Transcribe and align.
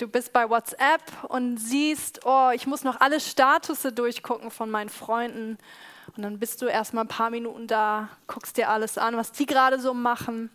Du 0.00 0.08
bist 0.08 0.32
bei 0.32 0.48
WhatsApp 0.48 1.02
und 1.28 1.58
siehst, 1.58 2.24
oh, 2.24 2.48
ich 2.54 2.66
muss 2.66 2.84
noch 2.84 3.02
alle 3.02 3.20
Statusse 3.20 3.92
durchgucken 3.92 4.50
von 4.50 4.70
meinen 4.70 4.88
Freunden. 4.88 5.58
Und 6.16 6.22
dann 6.22 6.38
bist 6.38 6.62
du 6.62 6.66
erstmal 6.68 7.04
ein 7.04 7.08
paar 7.08 7.28
Minuten 7.28 7.66
da, 7.66 8.08
guckst 8.26 8.56
dir 8.56 8.70
alles 8.70 8.96
an, 8.96 9.18
was 9.18 9.30
die 9.32 9.44
gerade 9.44 9.78
so 9.78 9.92
machen. 9.92 10.48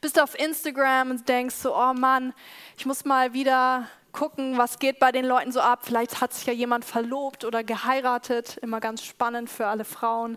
Bist 0.00 0.20
auf 0.20 0.36
Instagram 0.36 1.12
und 1.12 1.28
denkst 1.28 1.54
so, 1.54 1.76
oh 1.76 1.92
Mann, 1.92 2.34
ich 2.76 2.86
muss 2.86 3.04
mal 3.04 3.34
wieder 3.34 3.86
gucken, 4.10 4.58
was 4.58 4.80
geht 4.80 4.98
bei 4.98 5.12
den 5.12 5.26
Leuten 5.26 5.52
so 5.52 5.60
ab. 5.60 5.82
Vielleicht 5.84 6.20
hat 6.20 6.34
sich 6.34 6.44
ja 6.44 6.52
jemand 6.52 6.84
verlobt 6.84 7.44
oder 7.44 7.62
geheiratet. 7.62 8.56
Immer 8.62 8.80
ganz 8.80 9.04
spannend 9.04 9.48
für 9.48 9.68
alle 9.68 9.84
Frauen. 9.84 10.36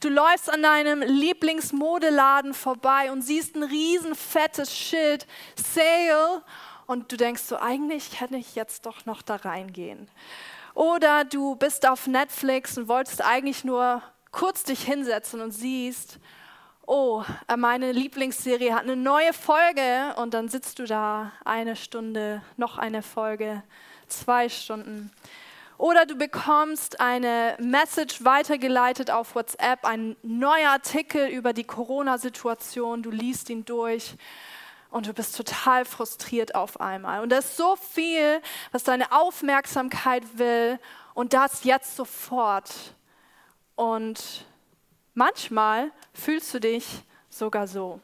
Du 0.00 0.08
läufst 0.08 0.50
an 0.50 0.62
deinem 0.62 1.02
Lieblingsmodeladen 1.02 2.54
vorbei 2.54 3.12
und 3.12 3.20
siehst 3.20 3.56
ein 3.56 3.62
riesen 3.62 4.14
fettes 4.14 4.74
Schild, 4.74 5.26
Sale 5.54 6.42
und 6.92 7.10
du 7.10 7.16
denkst 7.16 7.42
so, 7.42 7.56
eigentlich 7.56 8.20
hätte 8.20 8.36
ich 8.36 8.54
jetzt 8.54 8.84
doch 8.84 9.06
noch 9.06 9.22
da 9.22 9.36
reingehen. 9.36 10.08
Oder 10.74 11.24
du 11.24 11.56
bist 11.56 11.88
auf 11.88 12.06
Netflix 12.06 12.76
und 12.76 12.86
wolltest 12.86 13.24
eigentlich 13.24 13.64
nur 13.64 14.02
kurz 14.30 14.62
dich 14.62 14.82
hinsetzen 14.84 15.40
und 15.40 15.52
siehst, 15.52 16.18
oh, 16.86 17.24
meine 17.56 17.92
Lieblingsserie 17.92 18.74
hat 18.74 18.82
eine 18.82 18.96
neue 18.96 19.32
Folge 19.32 20.14
und 20.16 20.34
dann 20.34 20.48
sitzt 20.48 20.78
du 20.78 20.84
da 20.84 21.32
eine 21.46 21.76
Stunde, 21.76 22.42
noch 22.58 22.76
eine 22.76 23.02
Folge, 23.02 23.62
zwei 24.08 24.50
Stunden. 24.50 25.10
Oder 25.78 26.04
du 26.04 26.14
bekommst 26.14 27.00
eine 27.00 27.56
Message 27.58 28.22
weitergeleitet 28.22 29.10
auf 29.10 29.34
WhatsApp, 29.34 29.84
ein 29.84 30.16
neuer 30.22 30.70
Artikel 30.70 31.26
über 31.28 31.54
die 31.54 31.64
Corona-Situation, 31.64 33.02
du 33.02 33.10
liest 33.10 33.48
ihn 33.48 33.64
durch 33.64 34.14
und 34.92 35.06
du 35.06 35.14
bist 35.14 35.36
total 35.36 35.84
frustriert 35.84 36.54
auf 36.54 36.80
einmal. 36.80 37.22
Und 37.22 37.30
da 37.30 37.38
ist 37.38 37.56
so 37.56 37.76
viel, 37.76 38.40
was 38.70 38.84
deine 38.84 39.10
Aufmerksamkeit 39.10 40.22
will 40.38 40.78
und 41.14 41.32
das 41.32 41.64
jetzt 41.64 41.96
sofort. 41.96 42.94
Und 43.74 44.44
manchmal 45.14 45.90
fühlst 46.12 46.52
du 46.52 46.60
dich 46.60 46.86
sogar 47.30 47.66
so. 47.66 48.00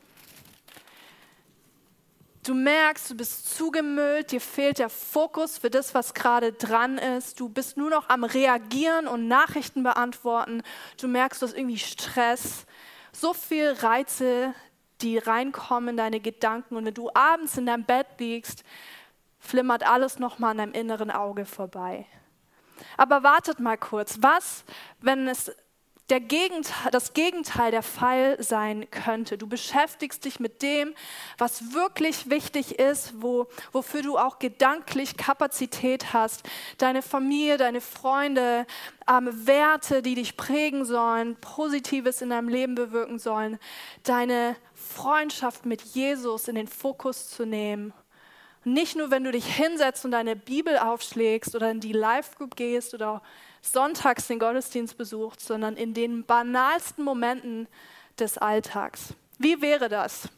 Du 2.42 2.54
merkst, 2.54 3.10
du 3.10 3.14
bist 3.14 3.54
zugemüllt, 3.54 4.32
dir 4.32 4.40
fehlt 4.40 4.78
der 4.78 4.88
Fokus 4.88 5.58
für 5.58 5.68
das, 5.68 5.94
was 5.94 6.14
gerade 6.14 6.54
dran 6.54 6.96
ist. 6.96 7.38
Du 7.38 7.50
bist 7.50 7.76
nur 7.76 7.90
noch 7.90 8.08
am 8.08 8.24
Reagieren 8.24 9.06
und 9.06 9.28
Nachrichten 9.28 9.82
beantworten. 9.82 10.62
Du 10.98 11.08
merkst, 11.08 11.42
du 11.42 11.46
hast 11.46 11.54
irgendwie 11.54 11.78
Stress. 11.78 12.64
So 13.12 13.34
viel 13.34 13.72
Reize, 13.72 14.54
die 15.00 15.18
reinkommen 15.18 15.90
in 15.90 15.96
deine 15.96 16.20
Gedanken. 16.20 16.76
Und 16.76 16.84
wenn 16.84 16.94
du 16.94 17.10
abends 17.14 17.56
in 17.56 17.66
deinem 17.66 17.84
Bett 17.84 18.06
liegst, 18.18 18.64
flimmert 19.38 19.84
alles 19.84 20.18
nochmal 20.18 20.52
an 20.52 20.58
deinem 20.58 20.72
inneren 20.72 21.10
Auge 21.10 21.44
vorbei. 21.44 22.06
Aber 22.96 23.22
wartet 23.22 23.60
mal 23.60 23.78
kurz. 23.78 24.18
Was, 24.20 24.64
wenn 25.00 25.28
es 25.28 25.52
Gegenteil, 26.08 26.90
das 26.90 27.12
Gegenteil 27.12 27.70
der 27.70 27.82
Fall 27.82 28.42
sein 28.42 28.90
könnte. 28.90 29.36
Du 29.36 29.46
beschäftigst 29.46 30.24
dich 30.24 30.40
mit 30.40 30.62
dem, 30.62 30.94
was 31.36 31.74
wirklich 31.74 32.30
wichtig 32.30 32.78
ist, 32.78 33.12
wo, 33.22 33.46
wofür 33.72 34.00
du 34.00 34.16
auch 34.16 34.38
gedanklich 34.38 35.18
Kapazität 35.18 36.14
hast. 36.14 36.48
Deine 36.78 37.02
Familie, 37.02 37.58
deine 37.58 37.82
Freunde, 37.82 38.66
ähm, 39.06 39.28
Werte, 39.46 40.00
die 40.00 40.14
dich 40.14 40.38
prägen 40.38 40.86
sollen, 40.86 41.36
Positives 41.36 42.22
in 42.22 42.30
deinem 42.30 42.48
Leben 42.48 42.74
bewirken 42.74 43.18
sollen. 43.18 43.58
Deine 44.02 44.56
Freundschaft 44.74 45.66
mit 45.66 45.82
Jesus 45.82 46.48
in 46.48 46.54
den 46.54 46.68
Fokus 46.68 47.28
zu 47.28 47.44
nehmen. 47.44 47.92
Nicht 48.64 48.96
nur, 48.96 49.10
wenn 49.10 49.24
du 49.24 49.32
dich 49.32 49.46
hinsetzt 49.46 50.04
und 50.04 50.10
deine 50.12 50.36
Bibel 50.36 50.78
aufschlägst 50.78 51.54
oder 51.54 51.70
in 51.70 51.80
die 51.80 51.92
Live-Group 51.92 52.56
gehst 52.56 52.94
oder 52.94 53.22
sonntags 53.62 54.26
den 54.26 54.38
Gottesdienst 54.38 54.96
besucht, 54.96 55.40
sondern 55.40 55.76
in 55.76 55.94
den 55.94 56.24
banalsten 56.24 57.04
Momenten 57.04 57.68
des 58.18 58.38
Alltags. 58.38 59.14
Wie 59.38 59.60
wäre 59.60 59.88
das? 59.88 60.28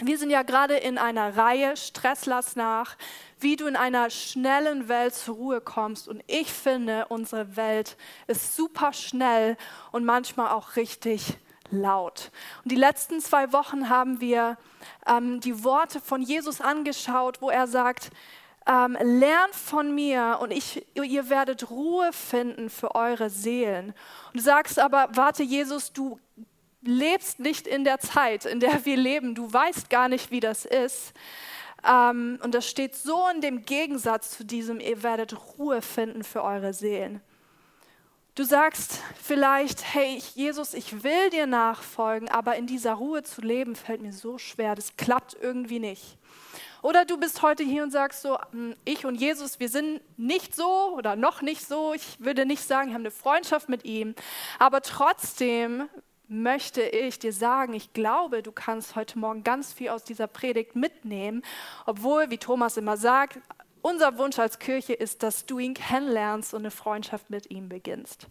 Wir 0.00 0.16
sind 0.16 0.30
ja 0.30 0.42
gerade 0.42 0.76
in 0.76 0.96
einer 0.96 1.36
Reihe, 1.36 1.76
Stress 1.76 2.26
lass 2.26 2.54
nach, 2.54 2.96
wie 3.40 3.56
du 3.56 3.66
in 3.66 3.74
einer 3.74 4.10
schnellen 4.10 4.88
Welt 4.88 5.14
zur 5.14 5.34
Ruhe 5.34 5.60
kommst. 5.60 6.06
Und 6.06 6.22
ich 6.28 6.52
finde, 6.52 7.06
unsere 7.08 7.56
Welt 7.56 7.96
ist 8.28 8.54
super 8.54 8.92
schnell 8.92 9.56
und 9.90 10.04
manchmal 10.04 10.50
auch 10.50 10.76
richtig 10.76 11.36
laut. 11.70 12.30
Und 12.62 12.70
die 12.70 12.76
letzten 12.76 13.20
zwei 13.20 13.52
Wochen 13.52 13.88
haben 13.88 14.20
wir 14.20 14.56
ähm, 15.06 15.40
die 15.40 15.64
Worte 15.64 16.00
von 16.00 16.22
Jesus 16.22 16.60
angeschaut, 16.60 17.42
wo 17.42 17.50
er 17.50 17.66
sagt, 17.66 18.10
ähm, 18.68 18.98
lernt 19.00 19.54
von 19.54 19.94
mir 19.94 20.38
und 20.42 20.50
ich, 20.50 20.86
ihr 20.94 21.30
werdet 21.30 21.70
Ruhe 21.70 22.12
finden 22.12 22.68
für 22.68 22.94
eure 22.94 23.30
Seelen. 23.30 23.94
Und 24.26 24.36
du 24.36 24.40
sagst 24.40 24.78
aber, 24.78 25.08
warte 25.12 25.42
Jesus, 25.42 25.92
du 25.92 26.20
lebst 26.82 27.40
nicht 27.40 27.66
in 27.66 27.84
der 27.84 27.98
Zeit, 27.98 28.44
in 28.44 28.60
der 28.60 28.84
wir 28.84 28.96
leben. 28.96 29.34
Du 29.34 29.50
weißt 29.50 29.88
gar 29.88 30.08
nicht, 30.08 30.30
wie 30.30 30.40
das 30.40 30.66
ist. 30.66 31.14
Ähm, 31.86 32.38
und 32.42 32.54
das 32.54 32.68
steht 32.68 32.94
so 32.94 33.26
in 33.34 33.40
dem 33.40 33.64
Gegensatz 33.64 34.36
zu 34.36 34.44
diesem, 34.44 34.80
ihr 34.80 35.02
werdet 35.02 35.34
Ruhe 35.58 35.80
finden 35.80 36.22
für 36.22 36.42
eure 36.42 36.74
Seelen. 36.74 37.22
Du 38.34 38.44
sagst 38.44 39.00
vielleicht, 39.20 39.82
hey 39.94 40.22
Jesus, 40.34 40.74
ich 40.74 41.02
will 41.02 41.30
dir 41.30 41.46
nachfolgen, 41.46 42.28
aber 42.28 42.54
in 42.54 42.66
dieser 42.66 42.94
Ruhe 42.94 43.24
zu 43.24 43.40
leben 43.40 43.74
fällt 43.74 44.00
mir 44.00 44.12
so 44.12 44.38
schwer, 44.38 44.76
das 44.76 44.96
klappt 44.96 45.36
irgendwie 45.40 45.80
nicht. 45.80 46.18
Oder 46.82 47.04
du 47.04 47.18
bist 47.18 47.42
heute 47.42 47.64
hier 47.64 47.82
und 47.82 47.90
sagst 47.90 48.22
so, 48.22 48.38
hm, 48.52 48.76
ich 48.84 49.04
und 49.04 49.16
Jesus, 49.16 49.60
wir 49.60 49.68
sind 49.68 50.00
nicht 50.16 50.54
so 50.54 50.94
oder 50.96 51.16
noch 51.16 51.42
nicht 51.42 51.66
so. 51.66 51.94
Ich 51.94 52.20
würde 52.20 52.46
nicht 52.46 52.62
sagen, 52.62 52.88
wir 52.88 52.94
haben 52.94 53.02
eine 53.02 53.10
Freundschaft 53.10 53.68
mit 53.68 53.84
ihm. 53.84 54.14
Aber 54.58 54.82
trotzdem 54.82 55.88
möchte 56.28 56.82
ich 56.82 57.18
dir 57.18 57.32
sagen, 57.32 57.72
ich 57.72 57.92
glaube, 57.92 58.42
du 58.42 58.52
kannst 58.52 58.94
heute 58.94 59.18
Morgen 59.18 59.42
ganz 59.42 59.72
viel 59.72 59.88
aus 59.88 60.04
dieser 60.04 60.26
Predigt 60.26 60.76
mitnehmen, 60.76 61.42
obwohl, 61.86 62.30
wie 62.30 62.38
Thomas 62.38 62.76
immer 62.76 62.96
sagt, 62.96 63.38
unser 63.80 64.18
Wunsch 64.18 64.38
als 64.38 64.58
Kirche 64.58 64.92
ist, 64.92 65.22
dass 65.22 65.46
du 65.46 65.58
ihn 65.58 65.74
kennenlernst 65.74 66.52
und 66.52 66.60
eine 66.60 66.70
Freundschaft 66.70 67.30
mit 67.30 67.50
ihm 67.50 67.68
beginnst. 67.68 68.26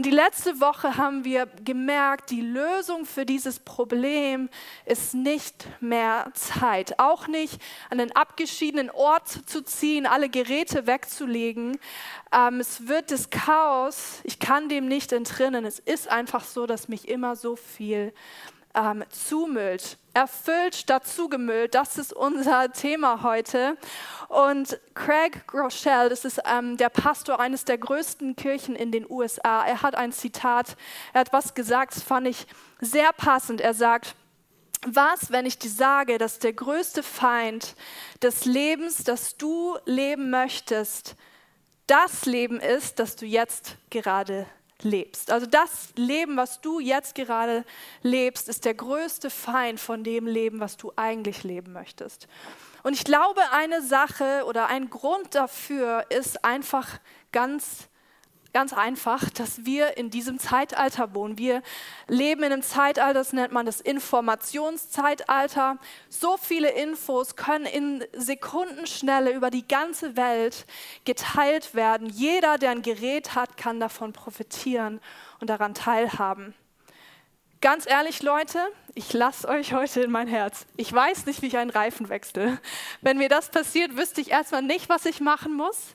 Und 0.00 0.06
die 0.06 0.12
letzte 0.12 0.62
Woche 0.62 0.96
haben 0.96 1.26
wir 1.26 1.44
gemerkt, 1.62 2.30
die 2.30 2.40
Lösung 2.40 3.04
für 3.04 3.26
dieses 3.26 3.58
Problem 3.58 4.48
ist 4.86 5.12
nicht 5.12 5.66
mehr 5.78 6.30
Zeit. 6.32 6.98
Auch 6.98 7.28
nicht 7.28 7.60
an 7.90 8.00
einen 8.00 8.10
abgeschiedenen 8.12 8.88
Ort 8.88 9.28
zu 9.28 9.60
ziehen, 9.62 10.06
alle 10.06 10.30
Geräte 10.30 10.86
wegzulegen. 10.86 11.78
Ähm, 12.32 12.60
es 12.60 12.88
wird 12.88 13.10
das 13.10 13.28
Chaos, 13.28 14.20
ich 14.24 14.38
kann 14.38 14.70
dem 14.70 14.88
nicht 14.88 15.12
entrinnen. 15.12 15.66
Es 15.66 15.78
ist 15.78 16.08
einfach 16.08 16.44
so, 16.44 16.64
dass 16.64 16.88
mich 16.88 17.06
immer 17.06 17.36
so 17.36 17.54
viel 17.54 18.14
ähm, 18.74 19.04
zumüllt. 19.10 19.98
Erfüllt 20.12 20.74
statt 20.74 21.06
zugemüllt, 21.06 21.74
das 21.74 21.96
ist 21.96 22.12
unser 22.12 22.72
Thema 22.72 23.22
heute. 23.22 23.76
Und 24.28 24.80
Craig 24.94 25.46
Groeschel, 25.46 26.08
das 26.08 26.24
ist 26.24 26.40
ähm, 26.44 26.76
der 26.76 26.88
Pastor 26.88 27.38
eines 27.38 27.64
der 27.64 27.78
größten 27.78 28.34
Kirchen 28.36 28.74
in 28.74 28.90
den 28.90 29.08
USA, 29.08 29.64
er 29.64 29.82
hat 29.82 29.94
ein 29.94 30.12
Zitat, 30.12 30.76
er 31.12 31.20
hat 31.20 31.32
was 31.32 31.54
gesagt, 31.54 31.96
das 31.96 32.02
fand 32.02 32.26
ich 32.26 32.46
sehr 32.80 33.12
passend. 33.12 33.60
Er 33.60 33.74
sagt, 33.74 34.16
was, 34.86 35.30
wenn 35.30 35.46
ich 35.46 35.58
dir 35.58 35.70
sage, 35.70 36.18
dass 36.18 36.38
der 36.38 36.54
größte 36.54 37.02
Feind 37.02 37.74
des 38.22 38.46
Lebens, 38.46 39.04
das 39.04 39.36
du 39.36 39.76
leben 39.84 40.30
möchtest, 40.30 41.16
das 41.86 42.24
Leben 42.24 42.60
ist, 42.60 42.98
das 42.98 43.16
du 43.16 43.26
jetzt 43.26 43.76
gerade 43.90 44.46
lebst. 44.82 45.30
Also 45.30 45.46
das 45.46 45.90
Leben, 45.96 46.36
was 46.36 46.60
du 46.60 46.80
jetzt 46.80 47.14
gerade 47.14 47.64
lebst, 48.02 48.48
ist 48.48 48.64
der 48.64 48.74
größte 48.74 49.30
Feind 49.30 49.80
von 49.80 50.04
dem 50.04 50.26
Leben, 50.26 50.60
was 50.60 50.76
du 50.76 50.92
eigentlich 50.96 51.44
leben 51.44 51.72
möchtest. 51.72 52.28
Und 52.82 52.94
ich 52.94 53.04
glaube, 53.04 53.40
eine 53.52 53.82
Sache 53.82 54.44
oder 54.46 54.68
ein 54.68 54.88
Grund 54.88 55.34
dafür 55.34 56.06
ist 56.08 56.44
einfach 56.44 56.98
ganz 57.32 57.89
Ganz 58.52 58.72
einfach, 58.72 59.30
dass 59.30 59.64
wir 59.64 59.96
in 59.96 60.10
diesem 60.10 60.40
Zeitalter 60.40 61.14
wohnen. 61.14 61.38
Wir 61.38 61.62
leben 62.08 62.42
in 62.42 62.52
einem 62.52 62.62
Zeitalter, 62.62 63.14
das 63.14 63.32
nennt 63.32 63.52
man 63.52 63.64
das 63.64 63.80
Informationszeitalter. 63.80 65.78
So 66.08 66.36
viele 66.36 66.70
Infos 66.70 67.36
können 67.36 67.66
in 67.66 68.04
Sekundenschnelle 68.12 69.32
über 69.32 69.50
die 69.50 69.68
ganze 69.68 70.16
Welt 70.16 70.66
geteilt 71.04 71.74
werden. 71.74 72.08
Jeder, 72.08 72.58
der 72.58 72.70
ein 72.70 72.82
Gerät 72.82 73.36
hat, 73.36 73.56
kann 73.56 73.78
davon 73.78 74.12
profitieren 74.12 75.00
und 75.38 75.48
daran 75.48 75.74
teilhaben. 75.74 76.52
Ganz 77.62 77.86
ehrlich, 77.86 78.22
Leute, 78.22 78.58
ich 78.94 79.12
lasse 79.12 79.46
euch 79.46 79.74
heute 79.74 80.00
in 80.00 80.10
mein 80.10 80.28
Herz. 80.28 80.64
Ich 80.78 80.90
weiß 80.90 81.26
nicht, 81.26 81.42
wie 81.42 81.48
ich 81.48 81.58
einen 81.58 81.68
Reifen 81.68 82.08
wechsle. 82.08 82.58
Wenn 83.02 83.18
mir 83.18 83.28
das 83.28 83.50
passiert, 83.50 83.98
wüsste 83.98 84.22
ich 84.22 84.30
erstmal 84.30 84.62
nicht, 84.62 84.88
was 84.88 85.04
ich 85.04 85.20
machen 85.20 85.52
muss. 85.52 85.94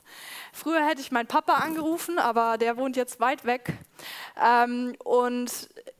Früher 0.52 0.86
hätte 0.86 1.00
ich 1.00 1.10
meinen 1.10 1.26
Papa 1.26 1.54
angerufen, 1.54 2.20
aber 2.20 2.56
der 2.56 2.76
wohnt 2.76 2.94
jetzt 2.94 3.18
weit 3.18 3.44
weg. 3.46 3.72
Ähm, 4.40 4.94
und 5.02 5.50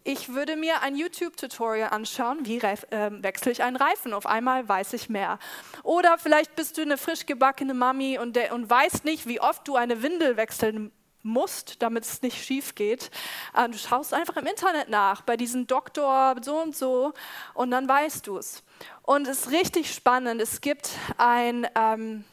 ich 0.04 0.28
würde 0.28 0.54
mir 0.54 0.82
ein 0.82 0.94
YouTube-Tutorial 0.94 1.90
anschauen, 1.90 2.46
wie 2.46 2.58
äh, 2.58 2.76
wechsle 3.24 3.50
ich 3.50 3.64
einen 3.64 3.74
Reifen. 3.74 4.12
Auf 4.12 4.26
einmal 4.26 4.68
weiß 4.68 4.92
ich 4.92 5.08
mehr. 5.08 5.40
Oder 5.82 6.16
vielleicht 6.16 6.54
bist 6.54 6.78
du 6.78 6.82
eine 6.82 6.96
frisch 6.96 7.26
gebackene 7.26 7.74
Mami 7.74 8.20
und, 8.20 8.38
und 8.52 8.70
weißt 8.70 9.04
nicht, 9.04 9.26
wie 9.26 9.40
oft 9.40 9.66
du 9.66 9.74
eine 9.74 10.04
Windel 10.04 10.36
wechseln 10.36 10.92
musst, 11.26 11.82
damit 11.82 12.04
es 12.04 12.22
nicht 12.22 12.42
schief 12.42 12.74
geht. 12.74 13.10
Äh, 13.54 13.68
du 13.68 13.76
schaust 13.76 14.14
einfach 14.14 14.36
im 14.36 14.46
Internet 14.46 14.88
nach, 14.88 15.22
bei 15.22 15.36
diesem 15.36 15.66
Doktor 15.66 16.36
so 16.42 16.56
und 16.62 16.76
so, 16.76 17.12
und 17.54 17.70
dann 17.70 17.88
weißt 17.88 18.26
du 18.26 18.38
es. 18.38 18.62
Und 19.02 19.28
es 19.28 19.40
ist 19.40 19.50
richtig 19.50 19.92
spannend. 19.92 20.40
Es 20.40 20.60
gibt 20.60 20.90
ein, 21.18 21.66
ähm, 21.74 22.24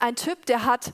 ein 0.00 0.16
Typ, 0.16 0.46
der 0.46 0.64
hat 0.64 0.92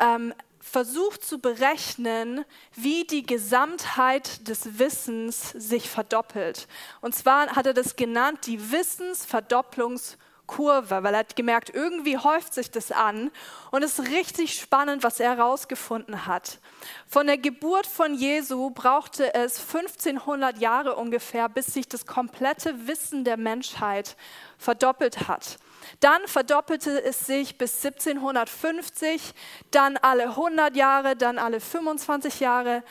ähm, 0.00 0.32
versucht 0.60 1.24
zu 1.24 1.38
berechnen, 1.38 2.44
wie 2.74 3.04
die 3.04 3.24
Gesamtheit 3.24 4.46
des 4.48 4.78
Wissens 4.78 5.50
sich 5.50 5.88
verdoppelt. 5.88 6.68
Und 7.00 7.14
zwar 7.14 7.56
hat 7.56 7.66
er 7.66 7.74
das 7.74 7.96
genannt, 7.96 8.46
die 8.46 8.70
Wissensverdopplungskurve. 8.70 10.27
Kurve, 10.48 11.04
weil 11.04 11.14
er 11.14 11.20
hat 11.20 11.36
gemerkt, 11.36 11.70
irgendwie 11.72 12.18
häuft 12.18 12.52
sich 12.52 12.72
das 12.72 12.90
an. 12.90 13.30
Und 13.70 13.84
es 13.84 14.00
ist 14.00 14.08
richtig 14.08 14.58
spannend, 14.58 15.04
was 15.04 15.20
er 15.20 15.36
herausgefunden 15.36 16.26
hat. 16.26 16.58
Von 17.06 17.28
der 17.28 17.38
Geburt 17.38 17.86
von 17.86 18.14
Jesu 18.14 18.70
brauchte 18.70 19.32
es 19.34 19.60
1500 19.60 20.58
Jahre 20.58 20.96
ungefähr, 20.96 21.48
bis 21.48 21.66
sich 21.66 21.86
das 21.86 22.06
komplette 22.06 22.88
Wissen 22.88 23.22
der 23.22 23.36
Menschheit 23.36 24.16
verdoppelt 24.58 25.28
hat. 25.28 25.58
Dann 26.00 26.26
verdoppelte 26.26 27.02
es 27.02 27.20
sich 27.20 27.56
bis 27.56 27.84
1750, 27.84 29.34
dann 29.70 29.96
alle 29.98 30.30
100 30.30 30.74
Jahre, 30.74 31.14
dann 31.14 31.38
alle 31.38 31.60
25 31.60 32.40
Jahre, 32.40 32.82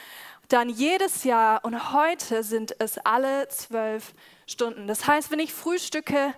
dann 0.48 0.70
jedes 0.70 1.24
Jahr 1.24 1.66
und 1.66 1.92
heute 1.92 2.44
sind 2.44 2.76
es 2.80 2.98
alle 3.00 3.50
zwölf 3.50 4.14
Stunden. 4.46 4.88
Das 4.88 5.06
heißt, 5.06 5.30
wenn 5.30 5.40
ich 5.40 5.54
frühstücke, 5.54 6.34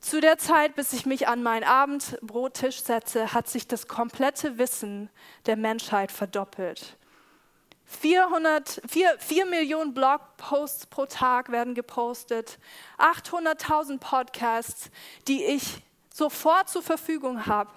zu 0.00 0.20
der 0.20 0.38
Zeit, 0.38 0.74
bis 0.74 0.92
ich 0.92 1.06
mich 1.06 1.28
an 1.28 1.42
meinen 1.42 1.64
Abendbrottisch 1.64 2.82
setze, 2.82 3.34
hat 3.34 3.48
sich 3.48 3.68
das 3.68 3.86
komplette 3.86 4.58
Wissen 4.58 5.10
der 5.46 5.56
Menschheit 5.56 6.10
verdoppelt. 6.10 6.96
400, 7.84 8.82
4, 8.88 9.16
4 9.18 9.46
Millionen 9.46 9.94
Blogposts 9.94 10.86
pro 10.86 11.06
Tag 11.06 11.50
werden 11.50 11.74
gepostet, 11.74 12.58
800.000 12.98 13.98
Podcasts, 13.98 14.90
die 15.26 15.44
ich 15.44 15.82
sofort 16.14 16.68
zur 16.68 16.82
Verfügung 16.82 17.46
habe. 17.46 17.70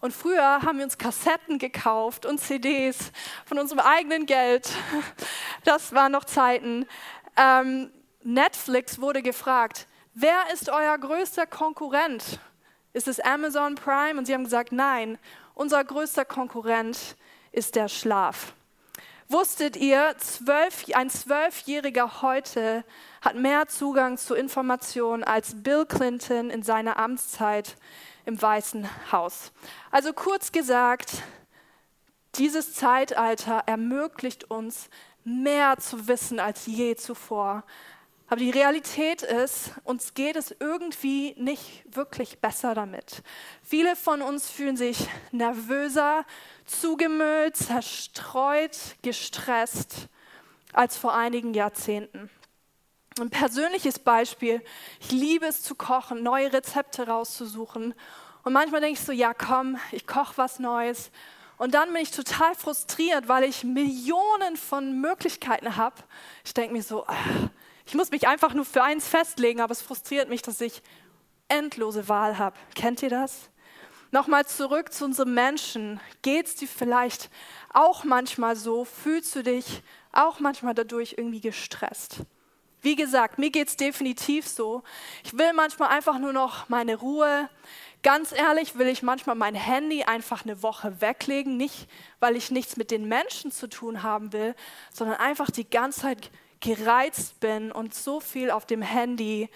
Und 0.00 0.12
früher 0.12 0.62
haben 0.62 0.78
wir 0.78 0.84
uns 0.84 0.98
Kassetten 0.98 1.58
gekauft 1.58 2.26
und 2.26 2.38
CDs 2.38 3.12
von 3.44 3.58
unserem 3.58 3.80
eigenen 3.80 4.26
Geld. 4.26 4.70
Das 5.64 5.92
waren 5.92 6.12
noch 6.12 6.24
Zeiten. 6.24 6.86
Ähm, 7.36 7.92
Netflix 8.22 8.98
wurde 8.98 9.20
gefragt, 9.20 9.86
wer 10.20 10.52
ist 10.52 10.68
euer 10.68 10.96
größter 10.98 11.46
Konkurrent? 11.46 12.40
Ist 12.92 13.08
es 13.08 13.20
Amazon 13.20 13.74
Prime? 13.74 14.18
Und 14.18 14.26
sie 14.26 14.34
haben 14.34 14.44
gesagt, 14.44 14.72
nein, 14.72 15.18
unser 15.54 15.82
größter 15.84 16.24
Konkurrent 16.24 17.16
ist 17.52 17.74
der 17.76 17.88
Schlaf. 17.88 18.52
Wusstet 19.28 19.76
ihr, 19.76 20.16
zwölf, 20.18 20.86
ein 20.92 21.08
Zwölfjähriger 21.08 22.20
heute 22.20 22.84
hat 23.20 23.36
mehr 23.36 23.68
Zugang 23.68 24.18
zu 24.18 24.34
Informationen 24.34 25.22
als 25.22 25.62
Bill 25.62 25.86
Clinton 25.86 26.50
in 26.50 26.64
seiner 26.64 26.98
Amtszeit 26.98 27.76
im 28.24 28.40
Weißen 28.42 28.88
Haus. 29.12 29.52
Also 29.92 30.12
kurz 30.12 30.50
gesagt, 30.50 31.22
dieses 32.34 32.74
Zeitalter 32.74 33.62
ermöglicht 33.66 34.50
uns, 34.50 34.88
mehr 35.22 35.76
zu 35.78 36.08
wissen 36.08 36.40
als 36.40 36.66
je 36.66 36.96
zuvor. 36.96 37.62
Aber 38.30 38.38
die 38.38 38.50
Realität 38.50 39.22
ist, 39.22 39.72
uns 39.82 40.14
geht 40.14 40.36
es 40.36 40.54
irgendwie 40.60 41.34
nicht 41.36 41.82
wirklich 41.96 42.38
besser 42.38 42.76
damit. 42.76 43.24
Viele 43.60 43.96
von 43.96 44.22
uns 44.22 44.48
fühlen 44.48 44.76
sich 44.76 45.08
nervöser, 45.32 46.24
zugemüllt, 46.64 47.56
zerstreut, 47.56 48.78
gestresst 49.02 50.06
als 50.72 50.96
vor 50.96 51.12
einigen 51.12 51.54
Jahrzehnten. 51.54 52.30
Ein 53.18 53.30
persönliches 53.30 53.98
Beispiel, 53.98 54.62
ich 55.00 55.10
liebe 55.10 55.46
es 55.46 55.64
zu 55.64 55.74
kochen, 55.74 56.22
neue 56.22 56.52
Rezepte 56.52 57.08
rauszusuchen. 57.08 57.94
Und 58.44 58.52
manchmal 58.52 58.80
denke 58.80 59.00
ich 59.00 59.04
so, 59.04 59.10
ja 59.10 59.34
komm, 59.34 59.76
ich 59.90 60.06
koche 60.06 60.34
was 60.36 60.60
Neues. 60.60 61.10
Und 61.58 61.74
dann 61.74 61.92
bin 61.92 62.00
ich 62.00 62.12
total 62.12 62.54
frustriert, 62.54 63.26
weil 63.26 63.42
ich 63.42 63.64
Millionen 63.64 64.56
von 64.56 65.00
Möglichkeiten 65.00 65.74
habe. 65.76 65.96
Ich 66.44 66.54
denke 66.54 66.74
mir 66.74 66.82
so, 66.84 67.04
ach, 67.08 67.50
ich 67.86 67.94
muss 67.94 68.10
mich 68.10 68.28
einfach 68.28 68.54
nur 68.54 68.64
für 68.64 68.82
eins 68.82 69.08
festlegen, 69.08 69.60
aber 69.60 69.72
es 69.72 69.82
frustriert 69.82 70.28
mich, 70.28 70.42
dass 70.42 70.60
ich 70.60 70.82
endlose 71.48 72.08
Wahl 72.08 72.38
habe. 72.38 72.56
Kennt 72.74 73.02
ihr 73.02 73.10
das? 73.10 73.50
Nochmal 74.12 74.46
zurück 74.46 74.92
zu 74.92 75.04
unserem 75.04 75.34
Menschen. 75.34 76.00
Geht 76.22 76.46
es 76.46 76.54
dir 76.56 76.68
vielleicht 76.68 77.30
auch 77.72 78.02
manchmal 78.04 78.56
so? 78.56 78.84
Fühlst 78.84 79.36
du 79.36 79.42
dich 79.42 79.82
auch 80.12 80.40
manchmal 80.40 80.74
dadurch 80.74 81.14
irgendwie 81.16 81.40
gestresst? 81.40 82.22
Wie 82.82 82.96
gesagt, 82.96 83.38
mir 83.38 83.50
geht 83.50 83.68
es 83.68 83.76
definitiv 83.76 84.48
so. 84.48 84.82
Ich 85.22 85.36
will 85.36 85.52
manchmal 85.52 85.90
einfach 85.90 86.18
nur 86.18 86.32
noch 86.32 86.68
meine 86.68 86.96
Ruhe. 86.96 87.48
Ganz 88.02 88.32
ehrlich 88.32 88.78
will 88.78 88.88
ich 88.88 89.02
manchmal 89.02 89.36
mein 89.36 89.54
Handy 89.54 90.04
einfach 90.04 90.44
eine 90.44 90.62
Woche 90.62 91.00
weglegen, 91.00 91.58
nicht 91.58 91.86
weil 92.18 92.34
ich 92.34 92.50
nichts 92.50 92.78
mit 92.78 92.90
den 92.90 93.06
Menschen 93.06 93.52
zu 93.52 93.68
tun 93.68 94.02
haben 94.02 94.32
will, 94.32 94.54
sondern 94.92 95.18
einfach 95.18 95.50
die 95.50 95.68
ganze 95.68 96.00
Zeit 96.00 96.30
gereizt 96.60 97.40
bin 97.40 97.72
und 97.72 97.94
so 97.94 98.20
viel 98.20 98.50
auf 98.50 98.66
dem 98.66 98.82
Handy 98.82 99.48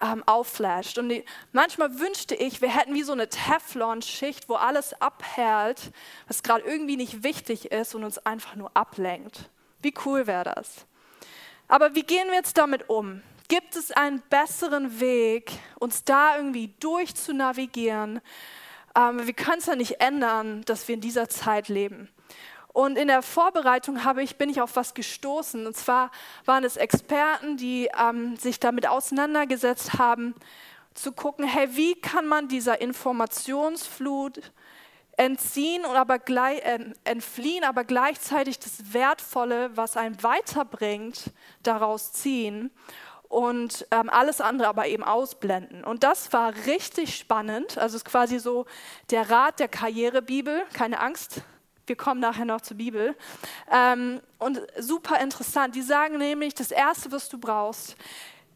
ähm, 0.00 0.22
aufflasht. 0.26 0.98
Und 0.98 1.08
die, 1.08 1.24
manchmal 1.52 1.98
wünschte 1.98 2.34
ich, 2.34 2.60
wir 2.60 2.74
hätten 2.74 2.94
wie 2.94 3.02
so 3.02 3.12
eine 3.12 3.28
Teflon-Schicht, 3.28 4.48
wo 4.48 4.54
alles 4.54 5.00
abperlt, 5.00 5.92
was 6.26 6.42
gerade 6.42 6.64
irgendwie 6.64 6.96
nicht 6.96 7.22
wichtig 7.22 7.72
ist 7.72 7.94
und 7.94 8.04
uns 8.04 8.18
einfach 8.18 8.56
nur 8.56 8.70
ablenkt. 8.74 9.50
Wie 9.82 9.94
cool 10.04 10.26
wäre 10.26 10.44
das? 10.44 10.86
Aber 11.68 11.94
wie 11.94 12.02
gehen 12.02 12.28
wir 12.28 12.34
jetzt 12.34 12.58
damit 12.58 12.88
um? 12.88 13.22
Gibt 13.48 13.76
es 13.76 13.92
einen 13.92 14.22
besseren 14.28 15.00
Weg, 15.00 15.52
uns 15.78 16.04
da 16.04 16.36
irgendwie 16.36 16.74
durchzunavigieren? 16.80 18.20
Ähm, 18.96 19.26
wir 19.26 19.34
können 19.34 19.58
es 19.58 19.66
ja 19.66 19.76
nicht 19.76 20.00
ändern, 20.00 20.62
dass 20.64 20.88
wir 20.88 20.94
in 20.94 21.00
dieser 21.00 21.28
Zeit 21.28 21.68
leben. 21.68 22.08
Und 22.76 22.98
in 22.98 23.08
der 23.08 23.22
Vorbereitung 23.22 24.04
habe 24.04 24.22
ich, 24.22 24.36
bin 24.36 24.50
ich 24.50 24.60
auf 24.60 24.76
was 24.76 24.92
gestoßen. 24.92 25.66
Und 25.66 25.74
zwar 25.74 26.10
waren 26.44 26.62
es 26.62 26.76
Experten, 26.76 27.56
die 27.56 27.88
ähm, 27.98 28.36
sich 28.36 28.60
damit 28.60 28.86
auseinandergesetzt 28.86 29.94
haben, 29.94 30.34
zu 30.92 31.12
gucken, 31.12 31.46
hey, 31.46 31.74
wie 31.74 31.94
kann 31.94 32.26
man 32.26 32.48
dieser 32.48 32.82
Informationsflut 32.82 34.52
entziehen 35.16 35.86
und 35.86 35.96
aber 35.96 36.18
gleich, 36.18 36.58
äh, 36.66 36.92
entfliehen, 37.04 37.64
aber 37.64 37.84
gleichzeitig 37.84 38.58
das 38.58 38.92
Wertvolle, 38.92 39.74
was 39.74 39.96
einen 39.96 40.22
weiterbringt, 40.22 41.32
daraus 41.62 42.12
ziehen 42.12 42.70
und 43.30 43.86
ähm, 43.90 44.10
alles 44.10 44.42
andere 44.42 44.68
aber 44.68 44.86
eben 44.86 45.02
ausblenden. 45.02 45.82
Und 45.82 46.04
das 46.04 46.30
war 46.34 46.52
richtig 46.66 47.16
spannend. 47.16 47.78
Also 47.78 47.96
es 47.96 48.02
ist 48.02 48.04
quasi 48.04 48.38
so 48.38 48.66
der 49.08 49.30
Rat 49.30 49.60
der 49.60 49.68
Karrierebibel. 49.68 50.62
Keine 50.74 51.00
Angst, 51.00 51.40
wir 51.86 51.96
kommen 51.96 52.20
nachher 52.20 52.44
noch 52.44 52.60
zur 52.60 52.76
Bibel. 52.76 53.16
Ähm, 53.70 54.20
und 54.38 54.60
super 54.78 55.20
interessant. 55.20 55.74
Die 55.74 55.82
sagen 55.82 56.18
nämlich, 56.18 56.54
das 56.54 56.70
Erste, 56.70 57.12
was 57.12 57.28
du 57.28 57.38
brauchst, 57.38 57.96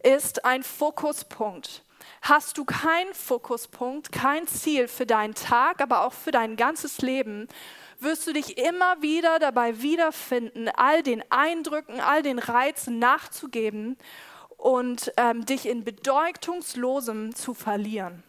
ist 0.02 0.44
ein 0.44 0.62
Fokuspunkt. 0.62 1.84
Hast 2.22 2.58
du 2.58 2.64
keinen 2.64 3.14
Fokuspunkt, 3.14 4.12
kein 4.12 4.46
Ziel 4.46 4.88
für 4.88 5.06
deinen 5.06 5.34
Tag, 5.34 5.80
aber 5.80 6.06
auch 6.06 6.12
für 6.12 6.30
dein 6.30 6.56
ganzes 6.56 6.98
Leben, 6.98 7.48
wirst 7.98 8.26
du 8.26 8.32
dich 8.32 8.58
immer 8.58 9.00
wieder 9.02 9.38
dabei 9.38 9.80
wiederfinden, 9.80 10.68
all 10.68 11.02
den 11.02 11.22
Eindrücken, 11.30 12.00
all 12.00 12.22
den 12.22 12.38
Reizen 12.38 12.98
nachzugeben 12.98 13.96
und 14.56 15.12
ähm, 15.16 15.46
dich 15.46 15.66
in 15.66 15.84
bedeutungslosem 15.84 17.34
zu 17.34 17.54
verlieren. 17.54 18.22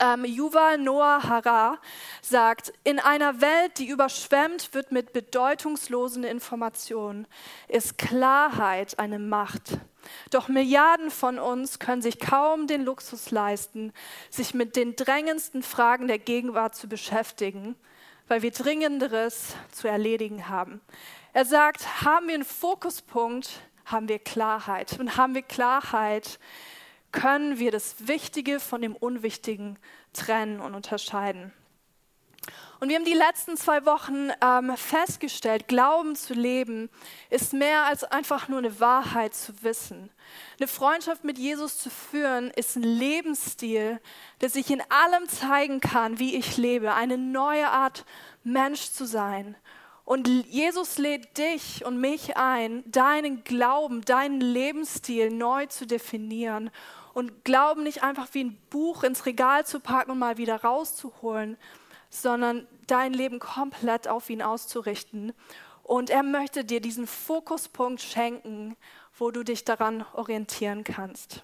Ähm, 0.00 0.24
Yuval 0.24 0.78
Noah 0.78 1.22
Hara 1.22 1.78
sagt, 2.22 2.72
in 2.84 2.98
einer 2.98 3.40
Welt, 3.40 3.78
die 3.78 3.88
überschwemmt 3.88 4.74
wird 4.74 4.92
mit 4.92 5.12
bedeutungslosen 5.12 6.24
Informationen, 6.24 7.26
ist 7.68 7.98
Klarheit 7.98 8.98
eine 8.98 9.18
Macht. 9.18 9.78
Doch 10.30 10.48
Milliarden 10.48 11.10
von 11.10 11.38
uns 11.38 11.78
können 11.78 12.02
sich 12.02 12.18
kaum 12.18 12.66
den 12.66 12.84
Luxus 12.84 13.30
leisten, 13.30 13.92
sich 14.30 14.54
mit 14.54 14.76
den 14.76 14.96
drängendsten 14.96 15.62
Fragen 15.62 16.08
der 16.08 16.18
Gegenwart 16.18 16.74
zu 16.74 16.88
beschäftigen, 16.88 17.76
weil 18.28 18.42
wir 18.42 18.50
Dringenderes 18.50 19.54
zu 19.70 19.88
erledigen 19.88 20.48
haben. 20.48 20.80
Er 21.32 21.44
sagt, 21.44 22.02
haben 22.04 22.28
wir 22.28 22.34
einen 22.34 22.44
Fokuspunkt, 22.44 23.60
haben 23.84 24.08
wir 24.08 24.18
Klarheit. 24.18 24.98
Und 24.98 25.16
haben 25.16 25.34
wir 25.34 25.42
Klarheit, 25.42 26.38
können 27.14 27.58
wir 27.60 27.70
das 27.70 28.08
Wichtige 28.08 28.58
von 28.58 28.82
dem 28.82 28.96
Unwichtigen 28.96 29.78
trennen 30.12 30.60
und 30.60 30.74
unterscheiden. 30.74 31.52
Und 32.80 32.88
wir 32.88 32.96
haben 32.96 33.04
die 33.04 33.14
letzten 33.14 33.56
zwei 33.56 33.86
Wochen 33.86 34.30
ähm, 34.42 34.76
festgestellt, 34.76 35.68
Glauben 35.68 36.16
zu 36.16 36.34
leben 36.34 36.90
ist 37.30 37.54
mehr 37.54 37.84
als 37.84 38.04
einfach 38.04 38.48
nur 38.48 38.58
eine 38.58 38.80
Wahrheit 38.80 39.32
zu 39.32 39.62
wissen. 39.62 40.10
Eine 40.58 40.66
Freundschaft 40.66 41.24
mit 41.24 41.38
Jesus 41.38 41.78
zu 41.78 41.88
führen 41.88 42.50
ist 42.50 42.76
ein 42.76 42.82
Lebensstil, 42.82 44.00
der 44.40 44.50
sich 44.50 44.70
in 44.70 44.82
allem 44.90 45.28
zeigen 45.28 45.80
kann, 45.80 46.18
wie 46.18 46.34
ich 46.34 46.58
lebe. 46.58 46.94
Eine 46.94 47.16
neue 47.16 47.70
Art 47.70 48.04
Mensch 48.42 48.90
zu 48.90 49.06
sein. 49.06 49.56
Und 50.04 50.28
Jesus 50.28 50.98
lädt 50.98 51.38
dich 51.38 51.86
und 51.86 51.98
mich 51.98 52.36
ein, 52.36 52.82
deinen 52.90 53.44
Glauben, 53.44 54.04
deinen 54.04 54.40
Lebensstil 54.40 55.30
neu 55.30 55.64
zu 55.66 55.86
definieren 55.86 56.70
und 57.14 57.44
Glauben 57.44 57.84
nicht 57.84 58.02
einfach 58.02 58.28
wie 58.32 58.44
ein 58.44 58.58
Buch 58.70 59.04
ins 59.04 59.24
Regal 59.24 59.64
zu 59.64 59.80
packen 59.80 60.10
und 60.10 60.18
mal 60.18 60.36
wieder 60.36 60.62
rauszuholen, 60.62 61.56
sondern 62.10 62.66
dein 62.86 63.14
Leben 63.14 63.38
komplett 63.38 64.08
auf 64.08 64.28
ihn 64.28 64.42
auszurichten. 64.42 65.32
Und 65.82 66.10
er 66.10 66.22
möchte 66.22 66.64
dir 66.64 66.80
diesen 66.80 67.06
Fokuspunkt 67.06 68.02
schenken, 68.02 68.76
wo 69.16 69.30
du 69.30 69.44
dich 69.44 69.64
daran 69.64 70.04
orientieren 70.14 70.82
kannst. 70.84 71.42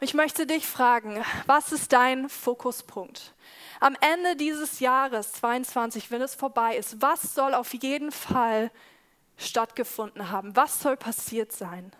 Ich 0.00 0.14
möchte 0.14 0.46
dich 0.46 0.66
fragen, 0.66 1.24
was 1.46 1.72
ist 1.72 1.92
dein 1.92 2.28
Fokuspunkt? 2.28 3.34
Am 3.80 3.96
Ende 4.00 4.36
dieses 4.36 4.78
Jahres 4.78 5.32
22, 5.32 6.10
wenn 6.10 6.22
es 6.22 6.36
vorbei 6.36 6.76
ist, 6.76 7.02
was 7.02 7.34
soll 7.34 7.52
auf 7.52 7.74
jeden 7.74 8.12
Fall 8.12 8.70
stattgefunden 9.36 10.30
haben? 10.30 10.54
Was 10.54 10.80
soll 10.80 10.96
passiert 10.96 11.52
sein? 11.52 11.92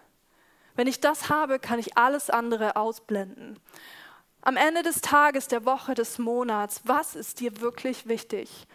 Wenn 0.79 0.87
ich 0.87 1.01
das 1.01 1.29
habe, 1.29 1.59
kann 1.59 1.81
ich 1.81 1.99
alles 1.99 2.31
andere 2.31 2.77
ausblenden. 2.77 3.59
Am 4.43 4.57
Ende 4.57 4.85
des 4.85 5.01
Tages, 5.01 5.49
der 5.49 5.65
Woche, 5.65 5.95
des 5.95 6.19
Monats, 6.19 6.83
was 6.85 7.17
ist 7.17 7.41
dir 7.41 7.61
wirklich 7.61 8.07
wichtig? 8.07 8.69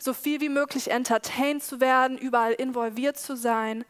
So 0.00 0.14
viel 0.14 0.40
wie 0.40 0.48
möglich 0.48 0.90
entertained 0.90 1.62
zu 1.62 1.80
werden, 1.80 2.18
überall 2.18 2.54
involviert 2.54 3.18
zu 3.18 3.36
sein, 3.36 3.84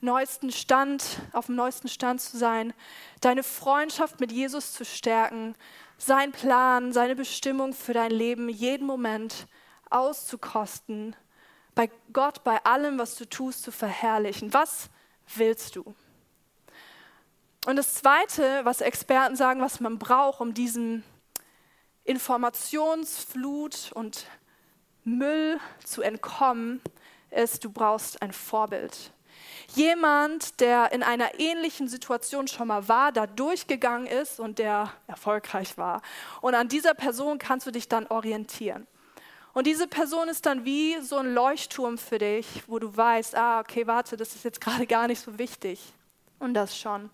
neuesten 0.00 0.52
Stand, 0.52 1.02
auf 1.32 1.46
dem 1.46 1.56
neuesten 1.56 1.88
Stand 1.88 2.20
zu 2.20 2.38
sein, 2.38 2.72
deine 3.20 3.42
Freundschaft 3.42 4.20
mit 4.20 4.30
Jesus 4.30 4.72
zu 4.72 4.84
stärken, 4.84 5.56
sein 5.96 6.30
Plan, 6.30 6.92
seine 6.92 7.16
Bestimmung 7.16 7.72
für 7.72 7.94
dein 7.94 8.12
Leben 8.12 8.48
jeden 8.48 8.86
Moment 8.86 9.48
auszukosten, 9.90 11.16
bei 11.74 11.90
Gott, 12.12 12.44
bei 12.44 12.64
allem, 12.64 12.96
was 12.96 13.16
du 13.16 13.24
tust, 13.24 13.64
zu 13.64 13.72
verherrlichen. 13.72 14.54
Was 14.54 14.88
willst 15.34 15.74
du? 15.74 15.96
Und 17.66 17.76
das 17.76 17.94
Zweite, 17.94 18.60
was 18.64 18.80
Experten 18.80 19.36
sagen, 19.36 19.60
was 19.60 19.80
man 19.80 19.98
braucht, 19.98 20.40
um 20.40 20.54
diesen 20.54 21.02
Informationsflut 22.04 23.92
und 23.94 24.26
Müll 25.04 25.58
zu 25.84 26.02
entkommen, 26.02 26.80
ist, 27.30 27.64
du 27.64 27.70
brauchst 27.70 28.22
ein 28.22 28.32
Vorbild. 28.32 29.12
Jemand, 29.74 30.60
der 30.60 30.92
in 30.92 31.02
einer 31.02 31.38
ähnlichen 31.38 31.88
Situation 31.88 32.48
schon 32.48 32.68
mal 32.68 32.88
war, 32.88 33.12
da 33.12 33.26
durchgegangen 33.26 34.06
ist 34.06 34.40
und 34.40 34.58
der 34.58 34.90
erfolgreich 35.06 35.76
war. 35.76 36.00
Und 36.40 36.54
an 36.54 36.68
dieser 36.68 36.94
Person 36.94 37.38
kannst 37.38 37.66
du 37.66 37.70
dich 37.70 37.88
dann 37.88 38.06
orientieren. 38.06 38.86
Und 39.52 39.66
diese 39.66 39.86
Person 39.86 40.28
ist 40.28 40.46
dann 40.46 40.64
wie 40.64 41.00
so 41.00 41.16
ein 41.16 41.34
Leuchtturm 41.34 41.98
für 41.98 42.18
dich, 42.18 42.46
wo 42.66 42.78
du 42.78 42.96
weißt, 42.96 43.34
ah, 43.34 43.60
okay, 43.60 43.86
warte, 43.86 44.16
das 44.16 44.34
ist 44.34 44.44
jetzt 44.44 44.60
gerade 44.60 44.86
gar 44.86 45.06
nicht 45.06 45.20
so 45.20 45.38
wichtig. 45.38 45.92
Und 46.38 46.54
das 46.54 46.78
schon. 46.78 47.10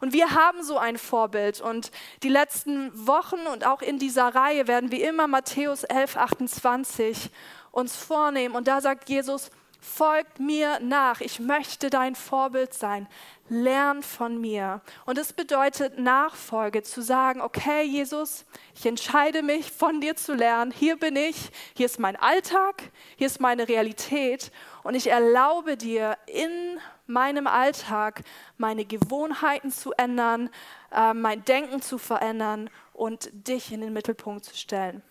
Und 0.00 0.12
wir 0.12 0.34
haben 0.34 0.62
so 0.62 0.78
ein 0.78 0.98
Vorbild. 0.98 1.60
Und 1.60 1.90
die 2.22 2.28
letzten 2.28 2.90
Wochen 3.06 3.46
und 3.52 3.66
auch 3.66 3.82
in 3.82 3.98
dieser 3.98 4.34
Reihe 4.34 4.68
werden 4.68 4.90
wir 4.90 5.08
immer 5.08 5.26
Matthäus 5.26 5.84
11, 5.84 6.16
28 6.16 7.30
uns 7.70 7.96
vornehmen. 7.96 8.54
Und 8.54 8.68
da 8.68 8.80
sagt 8.80 9.08
Jesus, 9.08 9.50
folgt 9.80 10.40
mir 10.40 10.80
nach. 10.80 11.20
Ich 11.20 11.40
möchte 11.40 11.90
dein 11.90 12.14
Vorbild 12.14 12.74
sein. 12.74 13.08
Lern 13.48 14.02
von 14.02 14.40
mir. 14.40 14.82
Und 15.06 15.16
es 15.16 15.32
bedeutet 15.32 15.98
Nachfolge, 15.98 16.82
zu 16.82 17.00
sagen, 17.00 17.40
okay, 17.40 17.82
Jesus, 17.82 18.44
ich 18.74 18.84
entscheide 18.84 19.42
mich, 19.42 19.72
von 19.72 20.00
dir 20.00 20.16
zu 20.16 20.34
lernen. 20.34 20.70
Hier 20.70 20.98
bin 20.98 21.16
ich, 21.16 21.50
hier 21.74 21.86
ist 21.86 21.98
mein 21.98 22.16
Alltag, 22.16 22.82
hier 23.16 23.26
ist 23.26 23.40
meine 23.40 23.66
Realität. 23.66 24.52
Und 24.88 24.94
ich 24.94 25.08
erlaube 25.08 25.76
dir, 25.76 26.16
in 26.24 26.80
meinem 27.06 27.46
Alltag 27.46 28.22
meine 28.56 28.86
Gewohnheiten 28.86 29.70
zu 29.70 29.92
ändern, 29.92 30.48
äh, 30.90 31.12
mein 31.12 31.44
Denken 31.44 31.82
zu 31.82 31.98
verändern 31.98 32.70
und 32.94 33.28
dich 33.34 33.70
in 33.70 33.82
den 33.82 33.92
Mittelpunkt 33.92 34.46
zu 34.46 34.56
stellen. 34.56 35.02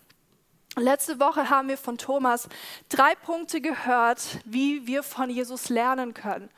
Letzte 0.74 1.20
Woche 1.20 1.48
haben 1.48 1.68
wir 1.68 1.78
von 1.78 1.96
Thomas 1.96 2.48
drei 2.88 3.14
Punkte 3.14 3.60
gehört, 3.60 4.40
wie 4.44 4.84
wir 4.88 5.04
von 5.04 5.30
Jesus 5.30 5.68
lernen 5.68 6.12
können. 6.12 6.50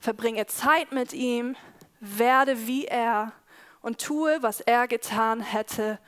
Verbringe 0.00 0.46
Zeit 0.46 0.92
mit 0.92 1.12
ihm, 1.12 1.56
werde 2.00 2.66
wie 2.66 2.86
er 2.86 3.32
und 3.82 4.00
tue, 4.00 4.42
was 4.42 4.62
er 4.62 4.88
getan 4.88 5.42
hätte, 5.42 5.98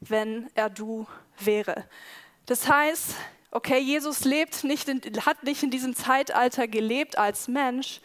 wenn 0.00 0.50
er 0.56 0.68
du 0.68 1.06
wäre. 1.38 1.84
Das 2.46 2.68
heißt, 2.68 3.14
okay, 3.50 3.78
Jesus 3.78 4.24
lebt 4.24 4.64
nicht 4.64 4.88
in, 4.88 5.00
hat 5.24 5.42
nicht 5.42 5.62
in 5.62 5.70
diesem 5.70 5.94
Zeitalter 5.94 6.68
gelebt 6.68 7.18
als 7.18 7.48
Mensch, 7.48 8.00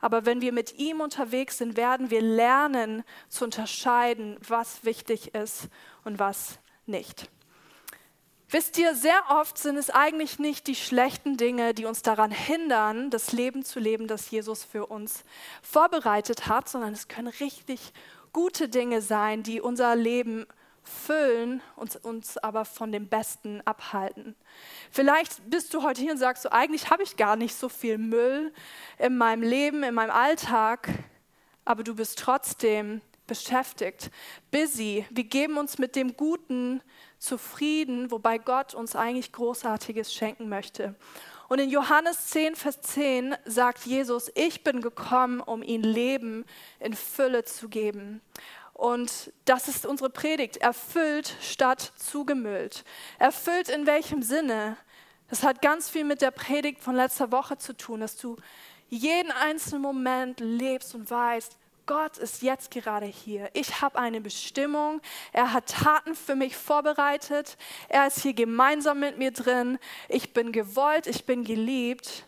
aber 0.00 0.26
wenn 0.26 0.42
wir 0.42 0.52
mit 0.52 0.78
ihm 0.78 1.00
unterwegs 1.00 1.58
sind, 1.58 1.76
werden 1.76 2.10
wir 2.10 2.20
lernen 2.20 3.04
zu 3.28 3.44
unterscheiden, 3.44 4.36
was 4.46 4.84
wichtig 4.84 5.34
ist 5.34 5.68
und 6.04 6.18
was 6.18 6.58
nicht. 6.84 7.30
Wisst 8.50 8.78
ihr, 8.78 8.94
sehr 8.94 9.20
oft 9.30 9.56
sind 9.58 9.76
es 9.76 9.90
eigentlich 9.90 10.38
nicht 10.38 10.66
die 10.66 10.76
schlechten 10.76 11.36
Dinge, 11.36 11.74
die 11.74 11.86
uns 11.86 12.02
daran 12.02 12.30
hindern, 12.30 13.10
das 13.10 13.32
Leben 13.32 13.64
zu 13.64 13.80
leben, 13.80 14.06
das 14.06 14.30
Jesus 14.30 14.62
für 14.62 14.86
uns 14.86 15.24
vorbereitet 15.62 16.46
hat, 16.46 16.68
sondern 16.68 16.92
es 16.92 17.08
können 17.08 17.32
richtig 17.40 17.92
gute 18.32 18.68
Dinge 18.68 19.00
sein, 19.00 19.42
die 19.42 19.60
unser 19.60 19.96
Leben 19.96 20.46
füllen 20.84 21.62
und 21.76 21.96
uns 22.04 22.38
aber 22.38 22.64
von 22.64 22.92
dem 22.92 23.08
Besten 23.08 23.60
abhalten. 23.64 24.36
Vielleicht 24.90 25.48
bist 25.50 25.74
du 25.74 25.82
heute 25.82 26.00
hier 26.00 26.12
und 26.12 26.18
sagst, 26.18 26.42
so, 26.42 26.50
eigentlich 26.50 26.90
habe 26.90 27.02
ich 27.02 27.16
gar 27.16 27.36
nicht 27.36 27.54
so 27.54 27.68
viel 27.68 27.98
Müll 27.98 28.52
in 28.98 29.16
meinem 29.16 29.42
Leben, 29.42 29.82
in 29.82 29.94
meinem 29.94 30.10
Alltag, 30.10 30.88
aber 31.64 31.82
du 31.82 31.94
bist 31.94 32.18
trotzdem 32.18 33.00
beschäftigt, 33.26 34.10
busy. 34.50 35.06
Wir 35.10 35.24
geben 35.24 35.56
uns 35.56 35.78
mit 35.78 35.96
dem 35.96 36.16
Guten 36.16 36.82
zufrieden, 37.18 38.10
wobei 38.10 38.38
Gott 38.38 38.74
uns 38.74 38.94
eigentlich 38.94 39.32
Großartiges 39.32 40.12
schenken 40.12 40.48
möchte. 40.48 40.94
Und 41.48 41.58
in 41.58 41.70
Johannes 41.70 42.26
10, 42.28 42.56
Vers 42.56 42.80
10 42.80 43.36
sagt 43.44 43.84
Jesus, 43.86 44.30
ich 44.34 44.64
bin 44.64 44.80
gekommen, 44.80 45.40
um 45.40 45.62
ihnen 45.62 45.84
Leben 45.84 46.44
in 46.80 46.94
Fülle 46.94 47.44
zu 47.44 47.68
geben. 47.68 48.20
Und 48.74 49.32
das 49.44 49.68
ist 49.68 49.86
unsere 49.86 50.10
Predigt. 50.10 50.58
Erfüllt 50.58 51.34
statt 51.40 51.92
zugemüllt. 51.96 52.84
Erfüllt 53.18 53.68
in 53.68 53.86
welchem 53.86 54.22
Sinne? 54.22 54.76
Das 55.30 55.42
hat 55.42 55.62
ganz 55.62 55.88
viel 55.88 56.04
mit 56.04 56.20
der 56.20 56.32
Predigt 56.32 56.82
von 56.82 56.94
letzter 56.94 57.32
Woche 57.32 57.56
zu 57.56 57.76
tun, 57.76 58.00
dass 58.00 58.16
du 58.16 58.36
jeden 58.90 59.32
einzelnen 59.32 59.82
Moment 59.82 60.40
lebst 60.40 60.94
und 60.94 61.10
weißt, 61.10 61.56
Gott 61.86 62.16
ist 62.18 62.42
jetzt 62.42 62.70
gerade 62.70 63.06
hier. 63.06 63.50
Ich 63.52 63.82
habe 63.82 63.98
eine 63.98 64.20
Bestimmung. 64.20 65.00
Er 65.32 65.52
hat 65.52 65.68
Taten 65.68 66.14
für 66.14 66.34
mich 66.34 66.56
vorbereitet. 66.56 67.56
Er 67.88 68.06
ist 68.06 68.20
hier 68.20 68.32
gemeinsam 68.32 69.00
mit 69.00 69.18
mir 69.18 69.32
drin. 69.32 69.78
Ich 70.08 70.32
bin 70.32 70.50
gewollt, 70.52 71.06
ich 71.06 71.26
bin 71.26 71.44
geliebt. 71.44 72.24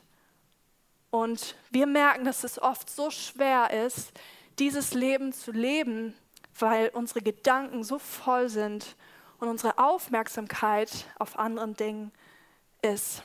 Und 1.11 1.57
wir 1.71 1.87
merken, 1.87 2.25
dass 2.25 2.45
es 2.45 2.61
oft 2.61 2.91
so 2.91 3.11
schwer 3.11 3.71
ist, 3.71 4.13
dieses 4.59 4.93
Leben 4.93 5.33
zu 5.33 5.53
leben, 5.53 6.15
weil 6.59 6.91
unsere 6.91 7.21
Gedanken 7.21 7.85
so 7.85 7.99
voll 7.99 8.49
sind 8.49 8.97
und 9.39 9.49
unsere 9.49 9.79
Aufmerksamkeit 9.79 10.91
auf 11.19 11.39
anderen 11.39 11.75
Dingen 11.75 12.13
ist. 12.83 13.23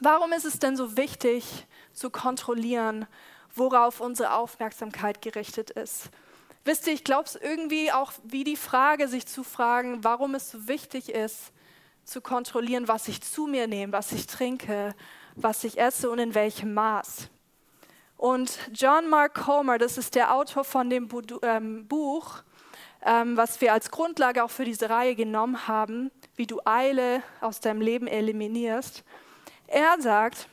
Warum 0.00 0.32
ist 0.32 0.44
es 0.44 0.58
denn 0.58 0.76
so 0.76 0.96
wichtig 0.96 1.66
zu 1.92 2.10
kontrollieren, 2.10 3.06
worauf 3.54 4.00
unsere 4.00 4.32
Aufmerksamkeit 4.34 5.20
gerichtet 5.22 5.70
ist? 5.70 6.10
Wisst 6.64 6.86
ihr, 6.86 6.92
ich 6.92 7.04
glaube 7.04 7.24
es 7.24 7.34
irgendwie 7.34 7.92
auch 7.92 8.12
wie 8.24 8.44
die 8.44 8.56
Frage, 8.56 9.08
sich 9.08 9.26
zu 9.26 9.42
fragen, 9.42 10.04
warum 10.04 10.34
es 10.34 10.50
so 10.50 10.68
wichtig 10.68 11.08
ist, 11.08 11.52
zu 12.04 12.20
kontrollieren, 12.20 12.88
was 12.88 13.08
ich 13.08 13.20
zu 13.20 13.46
mir 13.46 13.66
nehme, 13.66 13.92
was 13.92 14.12
ich 14.12 14.26
trinke, 14.26 14.94
was 15.34 15.64
ich 15.64 15.78
esse 15.78 16.10
und 16.10 16.18
in 16.18 16.34
welchem 16.34 16.74
Maß. 16.74 17.28
Und 18.18 18.58
John 18.74 19.08
Mark 19.08 19.34
Comer, 19.34 19.78
das 19.78 19.96
ist 19.96 20.16
der 20.16 20.34
Autor 20.34 20.64
von 20.64 20.90
dem 20.90 21.08
ähm, 21.42 21.86
Buch, 21.86 22.42
ähm, 23.06 23.36
was 23.36 23.60
wir 23.60 23.72
als 23.72 23.92
Grundlage 23.92 24.42
auch 24.42 24.50
für 24.50 24.64
diese 24.64 24.90
Reihe 24.90 25.14
genommen 25.14 25.68
haben, 25.68 26.10
wie 26.34 26.48
du 26.48 26.60
Eile 26.64 27.22
aus 27.40 27.60
deinem 27.60 27.80
Leben 27.80 28.08
eliminierst. 28.08 29.04
Er 29.68 30.00
sagt, 30.00 30.48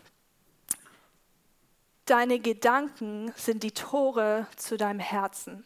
deine 2.05 2.37
Gedanken 2.37 3.33
sind 3.35 3.63
die 3.63 3.71
Tore 3.71 4.45
zu 4.57 4.77
deinem 4.77 4.99
Herzen. 4.99 5.65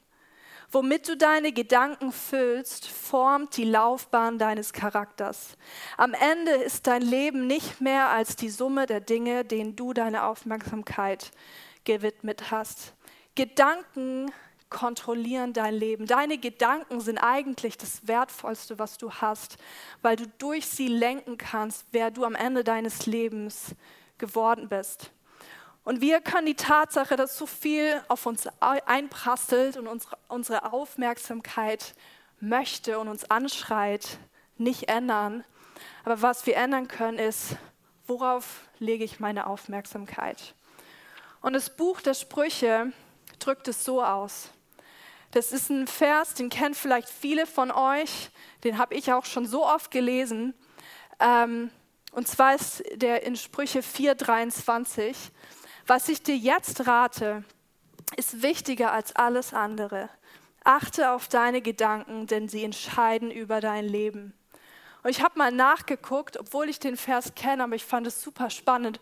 Womit 0.72 1.10
du 1.10 1.18
deine 1.18 1.52
Gedanken 1.52 2.14
füllst, 2.14 2.88
formt 2.88 3.58
die 3.58 3.66
Laufbahn 3.66 4.38
deines 4.38 4.72
Charakters. 4.72 5.58
Am 5.98 6.14
Ende 6.14 6.52
ist 6.52 6.88
dein 6.88 7.02
Leben 7.02 7.46
nicht 7.46 7.82
mehr 7.82 8.08
als 8.08 8.38
die 8.38 8.50
Summe 8.50 8.86
der 8.86 9.02
Dinge, 9.02 9.44
denen 9.44 9.76
du 9.76 9.94
deine 9.94 10.24
Aufmerksamkeit 10.24 11.32
gewidmet 11.84 12.52
hast. 12.52 12.94
Gedanken 13.36 14.32
kontrollieren 14.70 15.54
dein 15.54 15.74
Leben. 15.74 16.06
Deine 16.06 16.38
Gedanken 16.38 17.02
sind 17.02 17.18
eigentlich 17.18 17.78
das 17.78 18.08
Wertvollste, 18.08 18.78
was 18.78 18.98
du 18.98 19.12
hast, 19.12 19.58
weil 20.02 20.16
du 20.16 20.28
durch 20.38 20.68
sie 20.68 20.88
lenken 20.88 21.38
kannst, 21.38 21.86
wer 21.92 22.12
du 22.12 22.24
am 22.24 22.36
Ende 22.36 22.64
deines 22.64 23.06
Lebens 23.06 23.76
geworden 24.18 24.70
bist. 24.70 25.12
Und 25.84 26.02
wir 26.02 26.22
können 26.22 26.46
die 26.46 26.56
Tatsache, 26.56 27.16
dass 27.16 27.38
so 27.38 27.48
viel 27.48 28.04
auf 28.10 28.26
uns 28.26 28.48
einprasselt 28.62 29.78
und 29.78 29.88
unsere 30.28 30.72
Aufmerksamkeit 30.72 31.96
möchte 32.40 33.00
und 33.00 33.08
uns 33.08 33.30
anschreit, 33.32 34.20
nicht 34.58 34.90
ändern. 34.90 35.44
Aber 36.04 36.22
was 36.22 36.46
wir 36.46 36.58
ändern 36.58 36.88
können, 36.88 37.18
ist, 37.18 37.56
worauf 38.06 38.68
lege 38.78 39.04
ich 39.04 39.20
meine 39.20 39.48
Aufmerksamkeit? 39.48 40.54
Und 41.42 41.54
das 41.54 41.70
Buch 41.76 42.02
der 42.02 42.14
Sprüche 42.14 42.92
drückt 43.40 43.68
es 43.68 43.86
so 43.86 44.04
aus. 44.04 44.50
Das 45.32 45.52
ist 45.52 45.70
ein 45.70 45.88
Vers, 45.88 46.34
den 46.34 46.50
kennen 46.50 46.74
vielleicht 46.74 47.08
viele 47.08 47.46
von 47.46 47.72
euch, 47.72 48.30
den 48.64 48.78
habe 48.78 48.96
ich 48.96 49.14
auch 49.14 49.26
schon 49.26 49.46
so 49.46 49.66
oft 49.66 49.92
gelesen. 49.92 50.54
Ähm, 51.20 51.70
und 52.12 52.28
zwar 52.28 52.56
ist 52.56 52.84
der 52.96 53.24
in 53.24 53.36
Sprüche 53.36 53.80
4,23. 53.82 55.16
Was 55.86 56.10
ich 56.10 56.24
dir 56.24 56.36
jetzt 56.36 56.88
rate, 56.88 57.44
ist 58.18 58.42
wichtiger 58.42 58.92
als 58.92 59.16
alles 59.16 59.54
andere. 59.54 60.10
Achte 60.64 61.12
auf 61.12 61.28
deine 61.28 61.62
Gedanken, 61.62 62.28
denn 62.28 62.50
sie 62.50 62.64
entscheiden 62.64 63.32
über 63.32 63.62
dein 63.62 63.86
Leben. 63.86 64.34
Und 65.04 65.12
ich 65.12 65.22
habe 65.24 65.38
mal 65.38 65.52
nachgeguckt, 65.52 66.38
obwohl 66.38 66.68
ich 66.70 66.80
den 66.80 66.98
Vers 66.98 67.34
kenne, 67.36 67.64
aber 67.64 67.76
ich 67.76 67.86
fand 67.86 68.08
es 68.08 68.22
super 68.22 68.50
spannend. 68.50 69.00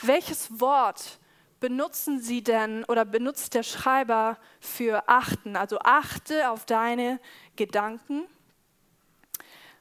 Welches 0.00 0.60
Wort 0.60 1.18
benutzen 1.62 2.20
Sie 2.20 2.42
denn 2.42 2.84
oder 2.84 3.04
benutzt 3.04 3.54
der 3.54 3.62
Schreiber 3.62 4.36
für 4.60 5.08
achten? 5.08 5.56
Also 5.56 5.78
achte 5.78 6.50
auf 6.50 6.66
deine 6.66 7.20
Gedanken. 7.54 8.24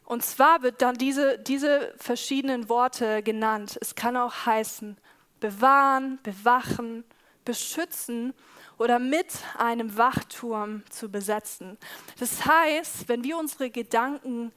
Und 0.06 0.24
zwar 0.24 0.62
wird 0.62 0.84
dann 0.84 0.96
diese, 0.96 1.40
diese 1.40 1.94
verschiedenen 1.98 2.70
Worte 2.70 3.24
genannt. 3.24 3.80
Es 3.82 3.96
kann 3.96 4.16
auch 4.16 4.46
heißen, 4.46 4.96
bewahren, 5.40 6.20
bewachen, 6.22 7.04
beschützen 7.46 8.36
oder 8.78 9.00
mit 9.00 9.28
einem 9.58 9.98
Wachturm 9.98 10.84
zu 10.92 11.10
besetzen. 11.10 11.80
Das 12.20 12.46
heißt, 12.46 13.10
wenn 13.10 13.24
wir 13.24 13.40
unsere 13.40 13.72
Gedanken 13.72 14.52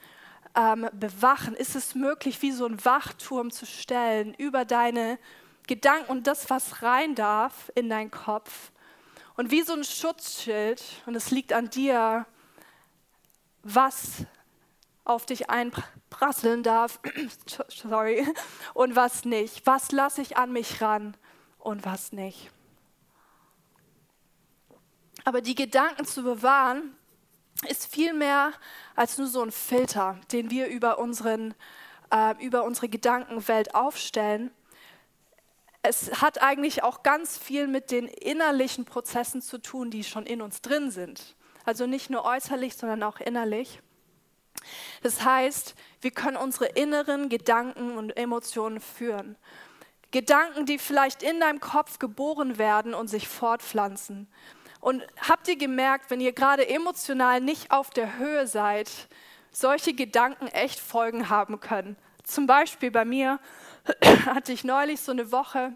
ähm, 0.55 0.91
bewachen, 0.93 1.55
ist 1.55 1.75
es 1.75 1.95
möglich, 1.95 2.43
wie 2.43 2.53
so 2.53 2.67
ein 2.67 2.85
Wachturm 2.85 3.51
zu 3.51 3.65
stellen 3.65 4.35
über 4.35 4.67
deine 4.67 5.19
Gedanken 5.67 6.11
und 6.11 6.27
das, 6.27 6.51
was 6.51 6.83
rein 6.83 7.15
darf 7.15 7.71
in 7.75 7.89
deinen 7.89 8.11
Kopf. 8.11 8.71
Und 9.37 9.51
wie 9.51 9.63
so 9.63 9.73
ein 9.73 9.85
Schutzschild, 9.85 10.83
und 11.07 11.15
es 11.15 11.31
liegt 11.31 11.53
an 11.53 11.71
dir, 11.71 12.27
was 13.63 14.27
auf 15.05 15.27
dich 15.27 15.51
einprasseln 15.51 16.63
darf, 16.63 17.01
sorry, 17.69 18.27
und 18.75 18.97
was 18.97 19.25
nicht. 19.25 19.67
Was 19.67 19.93
lasse 19.93 20.23
ich 20.23 20.37
an 20.37 20.53
mich 20.53 20.81
ran 20.81 21.17
und 21.59 21.85
was 21.85 22.13
nicht. 22.13 22.51
Aber 25.25 25.41
die 25.41 25.55
Gedanken 25.55 26.05
zu 26.05 26.23
bewahren, 26.23 26.97
ist 27.69 27.87
viel 27.87 28.13
mehr 28.13 28.53
als 28.95 29.17
nur 29.17 29.27
so 29.27 29.43
ein 29.43 29.53
Filter, 29.53 30.19
den 30.33 30.51
wir 30.51 30.67
über, 30.67 30.99
unseren, 30.99 31.55
äh, 32.11 32.35
über 32.45 32.65
unsere 32.65 32.89
Gedankenwelt 32.89 33.75
aufstellen. 33.75 34.51
Es 35.87 36.23
hat 36.23 36.41
eigentlich 36.41 36.83
auch 36.83 37.03
ganz 37.03 37.37
viel 37.37 37.67
mit 37.67 37.91
den 37.91 38.09
innerlichen 38.09 38.87
Prozessen 38.87 39.43
zu 39.43 39.59
tun, 39.59 39.91
die 39.91 40.03
schon 40.03 40.25
in 40.25 40.41
uns 40.41 40.63
drin 40.63 40.91
sind. 40.91 41.37
Also 41.67 41.87
nicht 41.87 42.09
nur 42.09 42.25
äußerlich, 42.25 42.75
sondern 42.75 43.03
auch 43.03 43.21
innerlich. 43.21 43.81
Das 45.03 45.27
heißt, 45.27 45.75
wir 46.01 46.11
können 46.11 46.39
unsere 46.39 46.65
inneren 46.65 47.29
Gedanken 47.29 47.99
und 47.99 48.17
Emotionen 48.17 48.81
führen. 48.81 49.37
Gedanken, 50.11 50.65
die 50.65 50.79
vielleicht 50.79 51.23
in 51.23 51.39
deinem 51.39 51.61
Kopf 51.61 51.99
geboren 51.99 52.57
werden 52.57 52.95
und 52.95 53.09
sich 53.09 53.29
fortpflanzen. 53.29 54.27
Und 54.81 55.03
habt 55.29 55.49
ihr 55.49 55.57
gemerkt, 55.57 56.11
wenn 56.11 56.21
ihr 56.21 56.33
gerade 56.33 56.67
emotional 56.67 57.43
nicht 57.43 57.71
auf 57.71 57.91
der 57.91 58.17
Höhe 58.17 58.47
seid, 58.47 58.91
solche 59.51 59.93
Gedanken 59.93 60.47
echt 60.47 60.81
Folgen 60.81 61.29
haben 61.29 61.61
können? 61.61 61.99
Zum 62.23 62.47
Beispiel 62.47 62.91
bei 62.91 63.05
mir 63.05 63.39
hatte 64.27 64.53
ich 64.53 64.65
neulich 64.65 65.01
so 65.01 65.13
eine 65.13 65.33
Woche, 65.33 65.73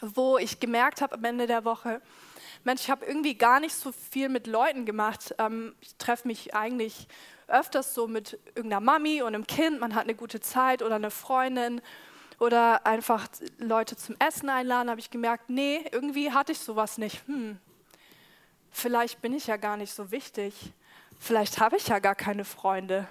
wo 0.00 0.38
ich 0.38 0.60
gemerkt 0.60 1.00
habe 1.00 1.14
am 1.14 1.24
Ende 1.24 1.46
der 1.46 1.64
Woche, 1.64 2.00
Mensch, 2.64 2.82
ich 2.82 2.90
habe 2.90 3.06
irgendwie 3.06 3.34
gar 3.34 3.60
nicht 3.60 3.74
so 3.74 3.92
viel 3.92 4.28
mit 4.28 4.46
Leuten 4.46 4.84
gemacht. 4.84 5.34
Ähm, 5.38 5.74
ich 5.80 5.94
treffe 5.96 6.26
mich 6.26 6.54
eigentlich 6.54 7.08
öfters 7.46 7.94
so 7.94 8.06
mit 8.06 8.38
irgendeiner 8.54 8.80
Mami 8.80 9.22
und 9.22 9.34
einem 9.34 9.46
Kind, 9.46 9.80
man 9.80 9.94
hat 9.94 10.04
eine 10.04 10.14
gute 10.14 10.40
Zeit 10.40 10.82
oder 10.82 10.96
eine 10.96 11.10
Freundin 11.10 11.80
oder 12.38 12.86
einfach 12.86 13.26
Leute 13.58 13.96
zum 13.96 14.16
Essen 14.18 14.48
einladen, 14.48 14.90
habe 14.90 15.00
ich 15.00 15.10
gemerkt, 15.10 15.48
nee, 15.48 15.84
irgendwie 15.92 16.30
hatte 16.30 16.52
ich 16.52 16.58
sowas 16.58 16.98
nicht. 16.98 17.26
Hm, 17.26 17.58
vielleicht 18.70 19.22
bin 19.22 19.32
ich 19.32 19.46
ja 19.46 19.56
gar 19.56 19.76
nicht 19.76 19.92
so 19.92 20.10
wichtig. 20.10 20.54
Vielleicht 21.18 21.58
habe 21.58 21.76
ich 21.76 21.88
ja 21.88 21.98
gar 21.98 22.14
keine 22.14 22.44
Freunde. 22.44 23.08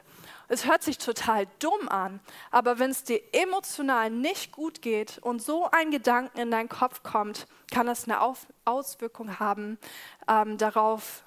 Es 0.49 0.65
hört 0.65 0.81
sich 0.81 0.97
total 0.97 1.47
dumm 1.59 1.89
an, 1.89 2.21
aber 2.51 2.79
wenn 2.79 2.91
es 2.91 3.03
dir 3.03 3.21
emotional 3.33 4.09
nicht 4.09 4.53
gut 4.53 4.81
geht 4.81 5.17
und 5.19 5.41
so 5.41 5.69
ein 5.71 5.91
Gedanken 5.91 6.39
in 6.39 6.51
deinen 6.51 6.69
Kopf 6.69 7.03
kommt, 7.03 7.47
kann 7.71 7.85
das 7.85 8.05
eine 8.05 8.21
Auf 8.21 8.47
Auswirkung 8.63 9.39
haben 9.39 9.77
ähm, 10.27 10.57
darauf, 10.57 11.23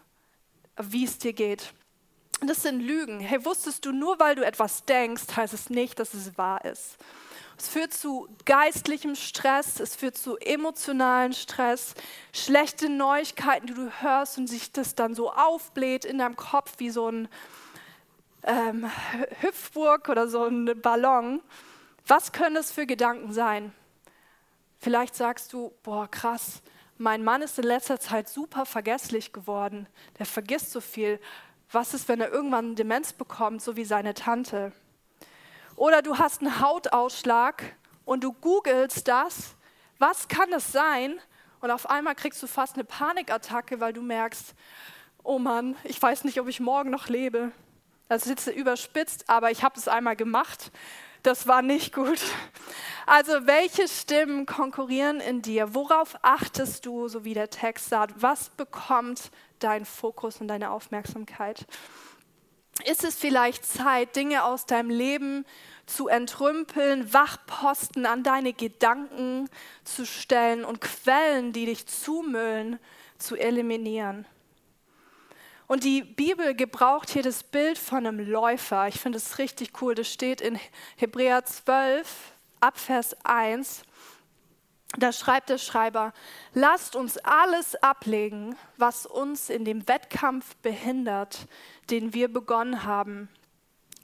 wie 0.79 1.05
es 1.05 1.19
dir 1.19 1.35
geht. 1.35 1.75
Das 2.43 2.63
sind 2.63 2.81
Lügen. 2.81 3.21
Hey, 3.21 3.45
wusstest 3.45 3.85
du, 3.85 3.93
nur 3.93 4.19
weil 4.19 4.35
du 4.35 4.45
etwas 4.45 4.87
denkst, 4.87 5.25
heißt 5.37 5.53
es 5.53 5.69
nicht, 5.69 5.99
dass 5.99 6.15
es 6.15 6.39
wahr 6.39 6.65
ist. 6.65 6.97
Es 7.59 7.69
führt 7.69 7.93
zu 7.93 8.27
geistlichem 8.47 9.15
Stress, 9.15 9.81
es 9.81 9.95
führt 9.95 10.17
zu 10.17 10.39
emotionalen 10.39 11.35
Stress, 11.35 11.93
schlechte 12.33 12.89
Neuigkeiten, 12.89 13.67
die 13.67 13.75
du 13.75 13.91
hörst 14.01 14.39
und 14.39 14.47
sich 14.47 14.73
das 14.73 14.95
dann 14.95 15.15
so 15.15 15.31
aufbläht 15.31 16.07
in 16.07 16.17
deinem 16.17 16.37
Kopf 16.37 16.73
wie 16.79 16.89
so 16.89 17.11
ein 17.11 17.29
ähm, 18.43 18.91
Hüpfburg 19.41 20.09
oder 20.09 20.29
so 20.29 20.45
ein 20.45 20.81
Ballon. 20.81 21.43
Was 22.07 22.33
können 22.33 22.55
das 22.55 22.73
für 22.73 22.87
Gedanken 22.87 23.33
sein? 23.33 23.73
Vielleicht 24.79 25.15
sagst 25.15 25.53
du, 25.53 25.73
boah, 25.83 26.11
krass, 26.11 26.63
mein 26.97 27.23
Mann 27.23 27.43
ist 27.43 27.59
in 27.59 27.65
letzter 27.65 27.99
Zeit 27.99 28.29
super 28.29 28.67
vergesslich 28.67 29.33
geworden. 29.33 29.87
Der 30.19 30.27
vergisst 30.27 30.73
so 30.73 30.81
viel. 30.81 31.21
Was 31.73 31.95
ist, 31.95 32.09
wenn 32.09 32.21
er 32.21 32.31
irgendwann 32.31 32.75
Demenz 32.75 33.13
bekommt, 33.13 33.63
so 33.63 33.77
wie 33.77 33.85
seine 33.85 34.15
Tante? 34.15 34.73
Oder 35.77 36.03
du 36.03 36.19
hast 36.19 36.43
einen 36.43 36.61
Hautausschlag 36.61 37.75
und 38.05 38.25
du 38.25 38.33
googelst 38.33 39.09
das. 39.09 39.55
Was 39.99 40.29
kann 40.29 40.53
es 40.53 40.73
sein? 40.73 41.19
Und 41.61 41.71
auf 41.71 41.89
einmal 41.89 42.15
kriegst 42.15 42.43
du 42.43 42.47
fast 42.47 42.75
eine 42.75 42.85
Panikattacke, 42.85 43.81
weil 43.81 43.93
du 43.93 44.03
merkst, 44.03 44.55
oh 45.23 45.39
Mann, 45.39 45.77
ich 45.85 46.01
weiß 46.01 46.25
nicht, 46.25 46.41
ob 46.41 46.49
ich 46.49 46.61
morgen 46.61 46.91
noch 46.91 47.09
lebe. 47.09 47.53
Das 48.11 48.23
ist 48.27 48.29
jetzt 48.45 48.47
überspitzt, 48.49 49.29
aber 49.29 49.53
ich 49.53 49.63
habe 49.63 49.79
es 49.79 49.87
einmal 49.87 50.17
gemacht. 50.17 50.73
Das 51.23 51.47
war 51.47 51.63
nicht 51.63 51.95
gut. 51.95 52.21
Also 53.07 53.47
welche 53.47 53.87
Stimmen 53.87 54.47
konkurrieren 54.47 55.21
in 55.21 55.43
dir? 55.43 55.77
Worauf 55.77 56.19
achtest 56.23 56.87
du, 56.87 57.07
so 57.07 57.23
wie 57.23 57.35
der 57.35 57.51
Text 57.51 57.89
sagt? 57.89 58.21
Was 58.21 58.49
bekommt 58.49 59.31
dein 59.61 59.85
Fokus 59.85 60.41
und 60.41 60.49
deine 60.49 60.73
Aufmerksamkeit? 60.73 61.65
Ist 62.85 63.05
es 63.05 63.15
vielleicht 63.15 63.65
Zeit, 63.65 64.17
Dinge 64.17 64.43
aus 64.43 64.67
deinem 64.67 64.91
Leben 64.91 65.47
zu 65.87 66.09
entrümpeln, 66.09 67.13
Wachposten 67.15 68.07
an 68.07 68.25
deine 68.25 68.55
Gedanken 68.55 69.49
zu 69.85 70.05
stellen 70.05 70.65
und 70.65 70.81
Quellen, 70.81 71.53
die 71.53 71.67
dich 71.67 71.87
zumüllen, 71.87 72.81
zu 73.19 73.37
eliminieren? 73.37 74.27
Und 75.71 75.85
die 75.85 76.03
Bibel 76.03 76.57
gebraucht 76.57 77.11
hier 77.11 77.23
das 77.23 77.45
Bild 77.45 77.79
von 77.79 78.05
einem 78.05 78.19
Läufer. 78.19 78.89
Ich 78.89 78.99
finde 78.99 79.19
es 79.19 79.39
richtig 79.39 79.81
cool. 79.81 79.95
Das 79.95 80.13
steht 80.13 80.41
in 80.41 80.59
Hebräer 80.97 81.45
12, 81.45 82.33
Abvers 82.59 83.15
1. 83.23 83.83
Da 84.99 85.13
schreibt 85.13 85.49
der 85.49 85.59
Schreiber, 85.59 86.13
lasst 86.55 86.97
uns 86.97 87.19
alles 87.19 87.77
ablegen, 87.77 88.57
was 88.79 89.07
uns 89.07 89.49
in 89.49 89.65
dem 89.65 89.87
Wettkampf 89.87 90.57
behindert, 90.57 91.47
den 91.89 92.15
wir 92.15 92.27
begonnen 92.27 92.83
haben. 92.83 93.29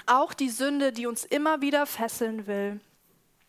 Auch 0.07 0.35
die 0.35 0.51
Sünde, 0.51 0.93
die 0.93 1.09
uns 1.09 1.25
immer 1.25 1.63
wieder 1.63 1.85
fesseln 1.87 2.47
will. 2.47 2.81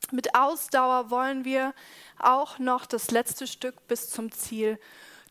Mit 0.10 0.34
Ausdauer 0.34 1.12
wollen 1.12 1.46
wir 1.46 1.76
auch 2.18 2.58
noch 2.58 2.88
das 2.88 3.12
letzte 3.12 3.46
Stück 3.46 3.88
bis 3.88 4.10
zum 4.10 4.32
Ziel 4.32 4.80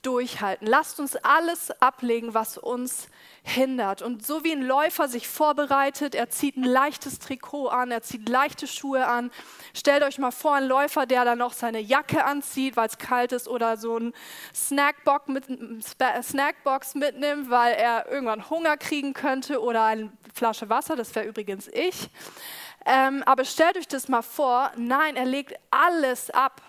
durchhalten. 0.07 0.69
Lasst 0.69 1.01
uns 1.01 1.17
alles 1.17 1.71
ablegen, 1.83 2.33
was 2.33 2.59
uns 2.59 3.09
hindert. 3.43 4.03
Und 4.03 4.25
so 4.25 4.45
wie 4.45 4.53
ein 4.53 4.63
Läufer 4.63 5.09
sich 5.09 5.27
vorbereitet, 5.27 6.15
er 6.15 6.31
zieht 6.31 6.57
ein 6.57 6.65
leichtes 6.65 7.19
Trikot 7.19 7.69
an, 7.69 7.91
er 7.91 8.03
zieht 8.03 8.29
leichte 8.29 8.67
Schuhe 8.67 9.07
an. 9.07 9.31
Stellt 9.75 10.05
euch 10.05 10.19
mal 10.19 10.31
vor, 10.31 10.55
ein 10.55 10.65
Läufer, 10.65 11.07
der 11.07 11.25
dann 11.25 11.39
noch 11.39 11.53
seine 11.53 11.81
Jacke 11.81 12.25
anzieht, 12.25 12.77
weil 12.77 12.89
es 12.89 12.99
kalt 12.99 13.33
ist, 13.33 13.49
oder 13.49 13.77
so 13.77 13.99
ein 13.99 14.13
Snackbox, 14.55 15.29
mit, 15.29 15.45
Snackbox 16.23 16.95
mitnimmt, 16.95 17.51
weil 17.51 17.75
er 17.75 18.09
irgendwann 18.09 18.49
Hunger 18.49 18.77
kriegen 18.77 19.13
könnte, 19.13 19.61
oder 19.61 19.85
eine 19.85 20.13
Flasche 20.35 20.69
Wasser, 20.69 20.95
das 20.95 21.15
wäre 21.15 21.27
übrigens 21.27 21.69
ich. 21.69 22.09
Ähm, 22.85 23.25
aber 23.27 23.45
stellt 23.45 23.77
euch 23.77 23.89
das 23.89 24.09
mal 24.09 24.23
vor, 24.23 24.71
nein, 24.77 25.17
er 25.17 25.25
legt 25.25 25.59
alles 25.71 26.31
ab 26.31 26.63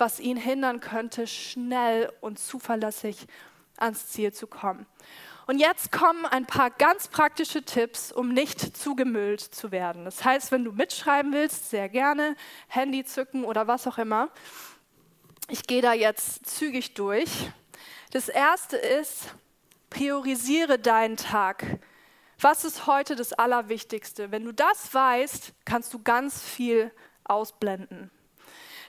was 0.00 0.18
ihn 0.18 0.36
hindern 0.36 0.80
könnte, 0.80 1.26
schnell 1.26 2.12
und 2.20 2.38
zuverlässig 2.38 3.26
ans 3.76 4.08
Ziel 4.08 4.32
zu 4.32 4.46
kommen. 4.46 4.86
Und 5.46 5.58
jetzt 5.58 5.90
kommen 5.90 6.26
ein 6.26 6.46
paar 6.46 6.70
ganz 6.70 7.08
praktische 7.08 7.64
Tipps, 7.64 8.12
um 8.12 8.32
nicht 8.32 8.76
zugemüllt 8.76 9.40
zu 9.40 9.72
werden. 9.72 10.04
Das 10.04 10.24
heißt, 10.24 10.52
wenn 10.52 10.64
du 10.64 10.72
mitschreiben 10.72 11.32
willst, 11.32 11.70
sehr 11.70 11.88
gerne, 11.88 12.36
Handy 12.68 13.04
zücken 13.04 13.44
oder 13.44 13.66
was 13.66 13.86
auch 13.86 13.98
immer. 13.98 14.28
Ich 15.48 15.66
gehe 15.66 15.82
da 15.82 15.92
jetzt 15.92 16.46
zügig 16.46 16.94
durch. 16.94 17.50
Das 18.12 18.28
erste 18.28 18.76
ist, 18.76 19.34
priorisiere 19.88 20.78
deinen 20.78 21.16
Tag. 21.16 21.80
Was 22.38 22.64
ist 22.64 22.86
heute 22.86 23.16
das 23.16 23.32
Allerwichtigste? 23.32 24.30
Wenn 24.30 24.44
du 24.44 24.52
das 24.52 24.94
weißt, 24.94 25.52
kannst 25.64 25.92
du 25.92 26.00
ganz 26.00 26.42
viel 26.42 26.92
ausblenden. 27.24 28.10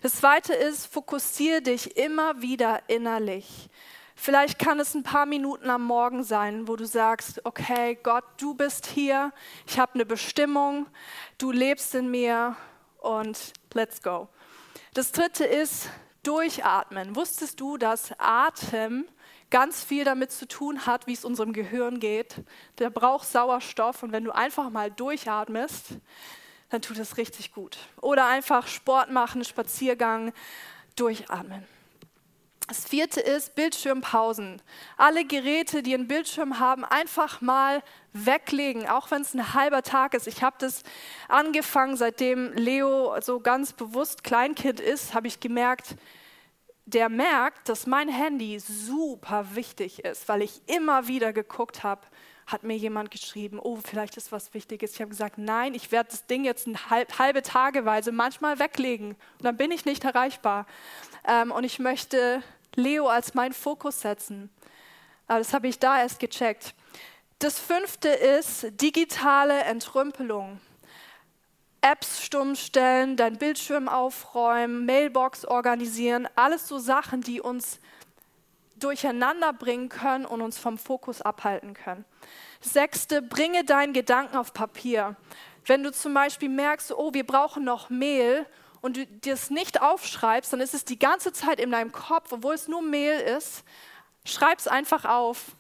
Das 0.02 0.16
zweite 0.16 0.54
ist, 0.54 0.88
fokussiere 0.88 1.62
dich 1.62 1.96
immer 1.96 2.42
wieder 2.42 2.82
innerlich. 2.88 3.70
Vielleicht 4.16 4.58
kann 4.58 4.80
es 4.80 4.96
ein 4.96 5.04
paar 5.04 5.28
Minuten 5.28 5.70
am 5.70 5.84
Morgen 5.84 6.24
sein, 6.24 6.68
wo 6.68 6.76
du 6.76 6.86
sagst, 6.86 7.46
okay, 7.46 8.00
Gott, 8.02 8.24
du 8.38 8.56
bist 8.56 8.88
hier, 8.88 9.32
ich 9.68 9.78
habe 9.78 9.94
eine 9.94 10.06
Bestimmung, 10.08 10.88
du 11.38 11.52
lebst 11.52 11.94
in 11.94 12.10
mir 12.10 12.56
und 12.98 13.54
let's 13.74 14.02
go. 14.02 14.28
Das 14.96 15.12
dritte 15.12 15.46
ist 15.46 15.90
durchatmen. 16.24 17.16
Wusstest 17.16 17.60
du, 17.60 17.78
dass 17.78 18.12
Atem 18.18 19.08
ganz 19.52 19.84
viel 19.84 20.04
damit 20.04 20.32
zu 20.32 20.48
tun 20.48 20.88
hat, 20.88 21.06
wie 21.06 21.14
es 21.14 21.26
unserem 21.26 21.54
Gehirn 21.54 22.00
geht? 22.00 22.36
Der 22.80 22.90
braucht 22.90 23.28
Sauerstoff 23.28 24.02
und 24.02 24.12
wenn 24.12 24.24
du 24.24 24.32
einfach 24.32 24.72
mal 24.72 24.90
durchatmest, 24.90 25.98
dann 26.72 26.82
tut 26.82 26.98
es 26.98 27.18
richtig 27.18 27.54
gut. 27.54 27.78
Oder 28.02 28.28
einfach 28.28 28.68
Sport 28.68 29.12
machen, 29.12 29.44
Spaziergang, 29.44 30.34
durchatmen. 30.96 31.66
Das 32.68 32.86
vierte 32.86 33.20
ist 33.20 33.56
Bildschirmpausen. 33.56 34.62
Alle 34.96 35.26
Geräte, 35.26 35.84
die 35.84 35.94
einen 35.94 36.08
Bildschirm 36.08 36.58
haben, 36.60 36.86
einfach 36.86 37.42
mal 37.42 37.84
weglegen, 38.14 38.88
auch 38.88 39.12
wenn 39.12 39.24
es 39.24 39.34
ein 39.34 39.54
halber 39.54 39.84
Tag 39.84 40.14
ist. 40.14 40.26
Ich 40.26 40.42
habe 40.42 40.56
das 40.60 40.84
angefangen, 41.28 41.98
seitdem 41.98 42.54
Leo 42.54 43.20
so 43.20 43.42
ganz 43.42 43.74
bewusst 43.74 44.24
Kleinkind 44.24 44.80
ist, 44.80 45.14
habe 45.14 45.28
ich 45.28 45.42
gemerkt, 45.42 45.96
der 46.86 47.10
merkt, 47.10 47.68
dass 47.68 47.88
mein 47.88 48.08
Handy 48.08 48.58
super 48.60 49.48
wichtig 49.54 50.06
ist, 50.06 50.30
weil 50.30 50.42
ich 50.42 50.62
immer 50.68 51.08
wieder 51.08 51.34
geguckt 51.34 51.84
habe, 51.84 52.02
hat 52.52 52.64
mir 52.64 52.76
jemand 52.76 53.12
geschrieben, 53.12 53.60
oh, 53.60 53.78
vielleicht 53.84 54.18
ist 54.18 54.32
was 54.32 54.54
Wichtiges. 54.54 54.94
Ich 54.94 55.02
habe 55.02 55.10
gesagt, 55.10 55.38
nein, 55.38 55.74
ich 55.74 55.92
werde 55.92 56.10
das 56.10 56.26
Ding 56.26 56.44
jetzt 56.44 56.68
halb, 56.90 57.20
halbe 57.20 57.42
Tageweise 57.42 58.12
manchmal 58.12 58.60
weglegen 58.60 59.12
und 59.12 59.44
dann 59.44 59.58
bin 59.58 59.72
ich 59.72 59.86
nicht 59.86 60.04
erreichbar. 60.04 60.66
Ähm, 61.28 61.52
und 61.52 61.64
ich 61.64 61.80
möchte 61.80 62.44
Leo 62.76 63.08
als 63.08 63.34
meinen 63.34 63.54
Fokus 63.54 64.02
setzen. 64.02 64.50
Aber 65.28 65.40
das 65.40 65.54
habe 65.54 65.68
ich 65.68 65.80
da 65.80 66.00
erst 66.00 66.20
gecheckt. 66.20 66.74
Das 67.40 67.58
fünfte 67.58 68.10
ist 68.10 68.68
digitale 68.82 69.62
Entrümpelung. 69.62 70.60
Apps 71.82 72.24
stumm 72.24 72.56
stellen, 72.56 73.18
dein 73.18 73.38
Bildschirm 73.38 73.90
aufräumen, 73.90 74.86
Mailbox 74.86 75.46
organisieren, 75.46 76.28
alles 76.36 76.68
so 76.68 76.78
Sachen, 76.78 77.22
die 77.22 77.42
uns 77.42 77.80
durcheinander 78.84 79.54
bringen 79.54 79.90
können 79.90 80.26
und 80.26 80.42
uns 80.42 80.58
vom 80.58 80.78
Fokus 80.78 81.22
abhalten 81.22 81.74
können. 81.74 82.06
Sechste, 82.60 83.22
bringe 83.22 83.64
deinen 83.64 83.94
Gedanken 83.94 84.38
auf 84.38 84.54
Papier. 84.54 85.16
Wenn 85.66 85.84
du 85.84 85.92
zum 85.92 86.14
Beispiel 86.14 86.50
merkst, 86.50 86.92
oh, 86.92 87.14
wir 87.14 87.26
brauchen 87.26 87.64
noch 87.64 87.90
Mehl 87.90 88.46
und 88.82 88.98
du 88.98 89.06
dir 89.06 89.34
es 89.34 89.50
nicht 89.50 89.82
aufschreibst, 89.82 90.52
dann 90.54 90.60
ist 90.60 90.74
es 90.74 90.86
die 90.86 91.00
ganze 91.00 91.32
Zeit 91.34 91.60
in 91.60 91.72
deinem 91.72 91.92
Kopf, 91.92 92.32
obwohl 92.32 92.56
es 92.56 92.68
nur 92.68 92.82
Mehl 92.82 93.20
ist. 93.20 93.64
Schreib 94.26 94.60
es 94.60 94.68
einfach 94.68 95.06
auf, 95.06 95.56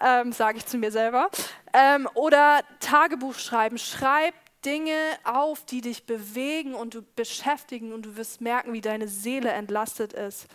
ähm, 0.00 0.32
sage 0.32 0.58
ich 0.58 0.66
zu 0.66 0.76
mir 0.76 0.90
selber. 0.90 1.30
Ähm, 1.72 2.08
oder 2.14 2.60
Tagebuch 2.80 3.34
schreiben. 3.34 3.78
Schreib 3.78 4.34
Dinge 4.64 4.96
auf, 5.24 5.64
die 5.66 5.80
dich 5.80 6.06
bewegen 6.06 6.74
und 6.74 6.94
du 6.94 7.02
beschäftigen 7.02 7.92
und 7.92 8.06
du 8.06 8.16
wirst 8.16 8.40
merken, 8.40 8.72
wie 8.72 8.80
deine 8.80 9.08
Seele 9.08 9.50
entlastet 9.50 10.12
ist. 10.12 10.46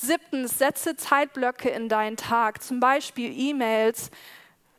Siebtens, 0.00 0.58
setze 0.58 0.94
Zeitblöcke 0.94 1.70
in 1.70 1.88
deinen 1.88 2.16
Tag, 2.16 2.62
zum 2.62 2.78
Beispiel 2.78 3.36
E-Mails. 3.36 4.12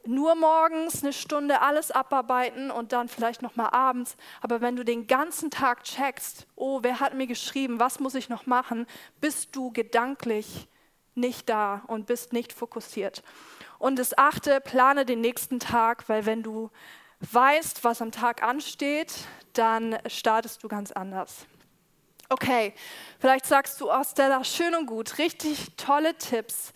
Nur 0.06 0.34
morgens 0.36 1.04
eine 1.04 1.12
Stunde 1.12 1.62
alles 1.62 1.92
abarbeiten 1.92 2.72
und 2.72 2.94
dann 2.94 3.10
vielleicht 3.10 3.42
noch 3.42 3.58
mal 3.58 3.68
abends. 3.68 4.16
Aber 4.40 4.62
wenn 4.62 4.78
du 4.78 4.86
den 4.86 5.08
ganzen 5.08 5.52
Tag 5.52 5.84
checkst, 5.84 6.48
oh, 6.56 6.80
wer 6.84 7.02
hat 7.02 7.16
mir 7.16 7.28
geschrieben, 7.28 7.82
was 7.82 8.00
muss 8.00 8.16
ich 8.16 8.30
noch 8.30 8.46
machen, 8.46 8.88
bist 9.20 9.54
du 9.58 9.72
gedanklich 9.72 10.70
nicht 11.16 11.50
da 11.50 11.84
und 11.88 12.06
bist 12.06 12.32
nicht 12.32 12.54
fokussiert. 12.54 13.22
Und 13.78 14.00
das 14.00 14.18
achte, 14.18 14.62
plane 14.62 15.06
den 15.06 15.20
nächsten 15.20 15.60
Tag, 15.60 16.08
weil 16.08 16.26
wenn 16.26 16.44
du 16.44 16.70
weißt, 17.30 17.84
was 17.84 18.02
am 18.02 18.14
Tag 18.14 18.42
ansteht, 18.42 19.14
dann 19.52 19.98
startest 20.08 20.64
du 20.64 20.70
ganz 20.70 20.94
anders. 20.94 21.46
Okay, 22.32 22.76
vielleicht 23.18 23.48
sagst 23.48 23.82
du, 23.82 23.92
oh 23.92 24.04
Stella, 24.04 24.44
schön 24.44 24.76
und 24.76 24.86
gut, 24.86 25.18
richtig 25.18 25.76
tolle 25.78 26.16
Tipps, 26.16 26.74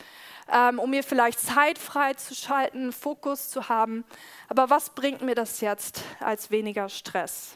ähm, 0.51 0.79
um 0.79 0.89
mir 0.89 1.03
vielleicht 1.03 1.39
Zeit 1.39 1.77
frei 1.77 2.15
zu 2.15 2.33
schalten, 2.33 2.91
Fokus 2.91 3.51
zu 3.51 3.69
haben. 3.69 4.03
Aber 4.49 4.71
was 4.71 4.89
bringt 4.89 5.21
mir 5.21 5.35
das 5.35 5.61
jetzt 5.61 6.01
als 6.19 6.49
weniger 6.49 6.89
Stress? 6.89 7.55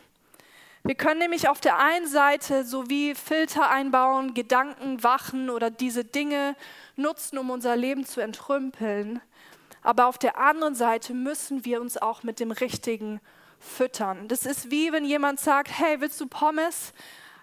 Wir 0.83 0.93
können 0.93 1.19
nämlich 1.19 1.49
auf 1.49 1.59
der 1.59 1.79
einen 1.79 2.05
Seite 2.05 2.63
sowie 2.65 3.15
Filter 3.15 3.71
einbauen, 3.71 4.35
Gedanken 4.35 5.01
wachen 5.03 5.49
oder 5.49 5.71
diese 5.71 6.05
Dinge 6.05 6.55
nutzen, 6.97 7.39
um 7.39 7.49
unser 7.49 7.75
Leben 7.75 8.05
zu 8.05 8.21
entrümpeln. 8.21 9.21
Aber 9.81 10.05
auf 10.05 10.19
der 10.19 10.37
anderen 10.37 10.75
Seite 10.75 11.15
müssen 11.15 11.65
wir 11.65 11.81
uns 11.81 11.97
auch 11.97 12.21
mit 12.21 12.39
dem 12.39 12.51
Richtigen 12.51 13.21
füttern. 13.59 14.27
Das 14.27 14.45
ist 14.45 14.69
wie 14.69 14.91
wenn 14.91 15.03
jemand 15.03 15.39
sagt, 15.39 15.71
hey, 15.79 15.99
willst 15.99 16.21
du 16.21 16.27
Pommes? 16.27 16.93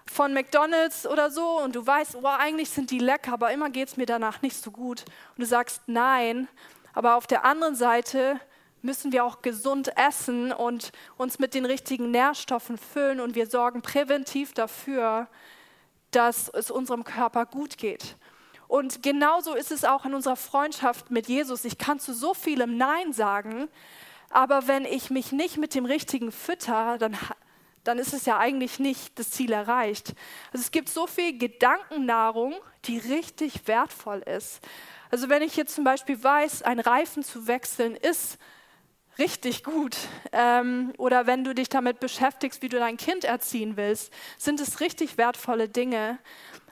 Von 0.07 0.35
McDonald's 0.35 1.07
oder 1.07 1.31
so 1.31 1.61
und 1.61 1.75
du 1.75 1.87
weißt, 1.87 2.17
oh, 2.17 2.27
eigentlich 2.27 2.71
sind 2.71 2.91
die 2.91 2.99
lecker, 2.99 3.33
aber 3.33 3.53
immer 3.53 3.71
geht 3.71 3.89
es 3.89 3.97
mir 3.97 4.07
danach 4.07 4.43
nicht 4.43 4.57
so 4.57 4.71
gut. 4.71 5.05
Und 5.37 5.41
du 5.41 5.47
sagst 5.47 5.83
nein, 5.87 6.49
aber 6.93 7.17
auf 7.17 7.27
der 7.27 7.45
anderen 7.45 7.75
Seite 7.75 8.41
müssen 8.83 9.13
wir 9.13 9.25
auch 9.25 9.41
gesund 9.41 9.97
essen 9.97 10.53
und 10.53 10.93
uns 11.17 11.39
mit 11.39 11.55
den 11.55 11.65
richtigen 11.65 12.11
Nährstoffen 12.11 12.77
füllen 12.77 13.21
und 13.21 13.35
wir 13.35 13.47
sorgen 13.47 13.81
präventiv 13.81 14.53
dafür, 14.53 15.27
dass 16.11 16.49
es 16.51 16.71
unserem 16.71 17.03
Körper 17.03 17.47
gut 17.47 17.79
geht. 17.79 18.17
Und 18.69 19.03
genauso 19.03 19.55
ist 19.55 19.71
es 19.71 19.85
auch 19.85 20.05
in 20.05 20.15
unserer 20.15 20.37
Freundschaft 20.37 21.11
mit 21.11 21.29
Jesus. 21.29 21.65
Ich 21.65 21.79
kann 21.79 21.99
zu 21.99 22.13
so 22.13 22.35
vielem 22.35 22.77
Nein 22.77 23.13
sagen, 23.13 23.69
aber 24.31 24.67
wenn 24.69 24.85
ich 24.85 25.11
mich 25.11 25.33
nicht 25.33 25.57
mit 25.57 25.75
dem 25.75 25.87
Richtigen 25.87 26.33
fütter, 26.33 26.99
dann 26.99 27.17
dann 27.85 27.99
ist 27.99 28.13
es 28.15 28.25
ja 28.25 28.39
eigentlich 28.39 28.79
nicht 28.79 29.19
das 29.19 29.31
Ziel 29.31 29.53
erreicht. 29.53 30.15
Also 30.53 30.63
es 30.63 30.71
gibt 30.71 30.89
so 30.89 31.07
viel 31.07 31.39
Gedankennahrung, 31.39 32.55
die 32.87 32.99
richtig 32.99 33.67
wertvoll 33.69 34.21
ist. 34.21 34.61
Also 35.11 35.29
wenn 35.29 35.43
ich 35.43 35.57
jetzt 35.57 35.75
zum 35.75 35.85
Beispiel 35.85 36.23
weiß, 36.23 36.63
ein 36.63 36.81
Reifen 36.81 37.23
zu 37.23 37.47
wechseln 37.47 37.95
ist 37.95 38.39
richtig 39.19 39.63
gut, 39.63 39.97
ähm, 40.33 40.93
oder 40.99 41.27
wenn 41.27 41.45
du 41.45 41.55
dich 41.55 41.69
damit 41.69 42.01
beschäftigst, 42.01 42.63
wie 42.63 42.69
du 42.69 42.79
dein 42.79 42.97
Kind 42.97 43.25
erziehen 43.25 43.77
willst, 43.77 44.13
sind 44.39 44.61
es 44.61 44.81
richtig 44.81 45.17
wertvolle 45.19 45.69
Dinge. 45.69 46.19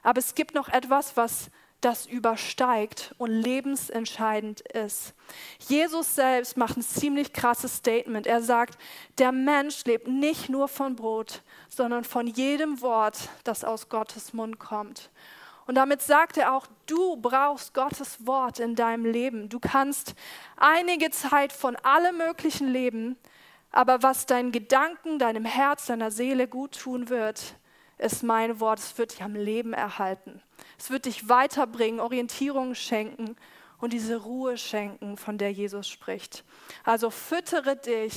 Aber 0.02 0.18
es 0.18 0.34
gibt 0.34 0.54
noch 0.54 0.68
etwas, 0.68 1.16
was 1.16 1.50
das 1.82 2.06
übersteigt 2.06 3.14
und 3.18 3.30
lebensentscheidend 3.30 4.60
ist. 4.60 5.14
Jesus 5.58 6.14
selbst 6.14 6.56
macht 6.56 6.76
ein 6.76 6.82
ziemlich 6.82 7.32
krasses 7.32 7.76
Statement. 7.76 8.26
Er 8.26 8.40
sagt, 8.40 8.78
der 9.18 9.32
Mensch 9.32 9.84
lebt 9.84 10.08
nicht 10.08 10.48
nur 10.48 10.68
von 10.68 10.96
Brot, 10.96 11.42
sondern 11.68 12.04
von 12.04 12.26
jedem 12.26 12.80
Wort, 12.80 13.28
das 13.44 13.64
aus 13.64 13.88
Gottes 13.88 14.32
Mund 14.32 14.58
kommt. 14.58 15.10
Und 15.66 15.74
damit 15.74 16.02
sagt 16.02 16.36
er 16.36 16.54
auch, 16.54 16.66
du 16.86 17.16
brauchst 17.16 17.74
Gottes 17.74 18.26
Wort 18.26 18.58
in 18.58 18.74
deinem 18.74 19.04
Leben. 19.04 19.48
Du 19.48 19.60
kannst 19.60 20.14
einige 20.56 21.10
Zeit 21.10 21.52
von 21.52 21.76
allem 21.76 22.18
Möglichen 22.18 22.68
leben, 22.68 23.16
aber 23.70 24.02
was 24.02 24.26
deinen 24.26 24.52
Gedanken, 24.52 25.18
deinem 25.18 25.44
Herz, 25.44 25.86
deiner 25.86 26.10
Seele 26.10 26.46
gut 26.46 26.78
tun 26.78 27.08
wird, 27.08 27.54
ist 28.02 28.22
mein 28.22 28.60
Wort. 28.60 28.78
Es 28.78 28.98
wird 28.98 29.12
dich 29.12 29.22
am 29.22 29.34
Leben 29.34 29.72
erhalten. 29.72 30.42
Es 30.78 30.90
wird 30.90 31.06
dich 31.06 31.28
weiterbringen, 31.28 32.00
Orientierung 32.00 32.74
schenken 32.74 33.36
und 33.78 33.92
diese 33.92 34.16
Ruhe 34.22 34.58
schenken, 34.58 35.16
von 35.16 35.38
der 35.38 35.52
Jesus 35.52 35.88
spricht. 35.88 36.44
Also 36.84 37.10
füttere 37.10 37.76
dich 37.76 38.14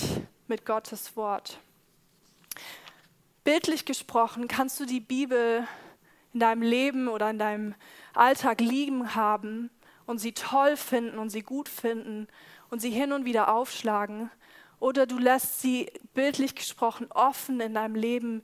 mit 0.48 0.66
Gottes 0.66 1.16
Wort. 1.16 1.60
Bildlich 3.44 3.86
gesprochen 3.86 4.48
kannst 4.48 4.80
du 4.80 4.86
die 4.86 5.00
Bibel 5.00 5.68
in 6.34 6.40
deinem 6.40 6.64
Leben 6.64 7.08
oder 7.08 7.30
in 7.30 7.40
deinem 7.40 7.76
Alltag 8.14 8.62
lieben 8.62 9.16
haben 9.16 9.70
und 10.06 10.20
sie 10.20 10.34
toll 10.34 10.78
finden 10.78 11.20
und 11.20 11.30
sie 11.30 11.44
gut 11.44 11.70
finden 11.70 12.28
und 12.70 12.80
sie 12.80 12.90
hin 12.90 13.12
und 13.12 13.26
wieder 13.26 13.54
aufschlagen. 13.54 14.32
Oder 14.80 15.06
du 15.06 15.18
lässt 15.18 15.62
sie 15.62 15.92
bildlich 16.14 16.56
gesprochen 16.56 17.08
offen 17.12 17.60
in 17.60 17.74
deinem 17.76 17.96
Leben 17.96 18.44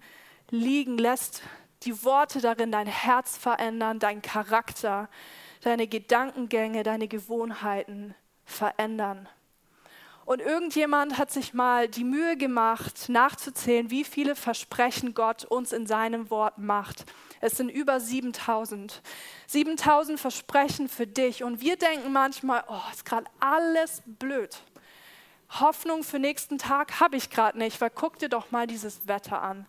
liegen, 0.52 0.98
lässt 0.98 1.42
die 1.84 2.04
Worte 2.04 2.42
darin 2.42 2.72
dein 2.72 2.88
Herz 2.88 3.38
verändern, 3.38 4.00
deinen 4.00 4.22
Charakter, 4.22 5.10
deine 5.62 5.88
Gedankengänge, 5.88 6.84
deine 6.84 7.08
Gewohnheiten 7.08 8.14
verändern. 8.46 9.28
Und 10.26 10.40
irgendjemand 10.40 11.18
hat 11.18 11.32
sich 11.32 11.54
mal 11.54 11.88
die 11.88 12.04
Mühe 12.04 12.38
gemacht, 12.38 13.10
nachzuzählen, 13.10 13.90
wie 13.90 14.04
viele 14.04 14.36
Versprechen 14.36 15.14
Gott 15.14 15.46
uns 15.46 15.74
in 15.74 15.88
seinem 15.88 16.30
Wort 16.30 16.58
macht. 16.58 17.06
Es 17.42 17.58
sind 17.58 17.70
über 17.70 18.00
7000. 18.00 19.02
7000 19.48 20.20
Versprechen 20.20 20.88
für 20.88 21.08
dich. 21.08 21.44
Und 21.44 21.60
wir 21.60 21.76
denken 21.76 22.14
manchmal, 22.14 22.64
oh, 22.68 22.80
ist 22.92 23.04
gerade 23.04 23.26
alles 23.40 24.04
blöd. 24.06 24.56
Hoffnung 25.60 26.04
für 26.04 26.20
nächsten 26.20 26.60
Tag 26.60 27.00
habe 27.00 27.18
ich 27.18 27.30
gerade 27.30 27.58
nicht, 27.58 27.82
weil 27.82 27.90
guck 27.90 28.20
dir 28.20 28.30
doch 28.30 28.52
mal 28.52 28.68
dieses 28.68 29.08
Wetter 29.08 29.42
an. 29.42 29.66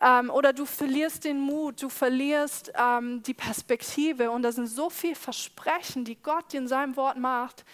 Ähm, 0.00 0.30
oder 0.30 0.52
du 0.52 0.64
verlierst 0.64 1.24
den 1.24 1.40
Mut, 1.40 1.82
du 1.82 1.88
verlierst 1.88 2.72
ähm, 2.76 3.22
die 3.22 3.34
Perspektive. 3.34 4.30
Und 4.30 4.42
da 4.42 4.52
sind 4.52 4.66
so 4.66 4.90
viele 4.90 5.16
Versprechen, 5.16 6.04
die 6.04 6.16
Gott 6.16 6.54
in 6.54 6.68
seinem 6.68 6.96
Wort 6.96 7.18
macht, 7.18 7.64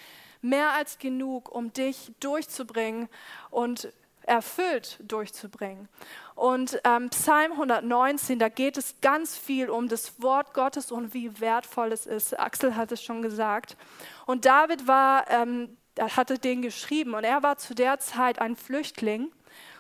mehr 0.41 0.73
als 0.73 0.99
genug, 0.99 1.55
um 1.55 1.73
dich 1.73 2.13
durchzubringen 2.21 3.09
und 3.51 3.93
erfüllt 4.23 4.99
durchzubringen. 5.03 5.89
Und 6.35 6.81
ähm, 6.85 7.11
Psalm 7.11 7.53
119, 7.53 8.39
da 8.39 8.49
geht 8.49 8.77
es 8.77 8.97
ganz 9.01 9.37
viel 9.37 9.71
um 9.71 9.89
das 9.89 10.21
Wort 10.21 10.55
Gottes 10.55 10.91
und 10.91 11.15
wie 11.15 11.41
wertvoll 11.41 11.93
es 11.93 12.07
ist. 12.07 12.39
Axel 12.39 12.75
hat 12.75 12.91
es 12.91 13.03
schon 13.03 13.23
gesagt. 13.23 13.77
Und 14.27 14.45
David 14.47 14.87
war, 14.87 15.31
ähm, 15.31 15.77
hatte 15.99 16.39
den 16.39 16.63
geschrieben 16.63 17.15
und 17.15 17.25
er 17.25 17.43
war 17.43 17.57
zu 17.57 17.75
der 17.75 17.99
Zeit 17.99 18.39
ein 18.39 18.57
Flüchtling 18.57 19.31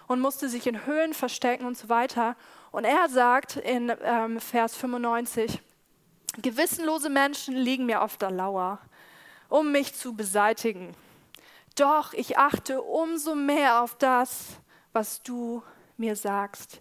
und 0.07 0.21
musste 0.21 0.49
sich 0.49 0.67
in 0.67 0.87
Höhlen 0.87 1.15
verstecken 1.15 1.67
und 1.67 1.77
so 1.77 1.89
weiter. 1.89 2.37
Und 2.71 2.85
er 2.85 3.09
sagt 3.09 3.57
in 3.57 3.93
ähm, 4.03 4.41
Vers 4.41 4.77
95, 4.77 5.61
gewissenlose 6.43 7.11
Menschen 7.11 7.55
liegen 7.55 7.87
mir 7.87 8.03
auf 8.03 8.17
der 8.17 8.31
Lauer, 8.31 8.79
um 9.49 9.73
mich 9.73 9.95
zu 9.95 10.15
beseitigen. 10.15 10.95
Doch 11.77 12.13
ich 12.13 12.39
achte 12.39 12.83
umso 12.83 13.35
mehr 13.35 13.83
auf 13.83 13.97
das, 13.97 14.59
was 14.93 15.23
du 15.23 15.63
mir 15.97 16.17
sagst. 16.17 16.81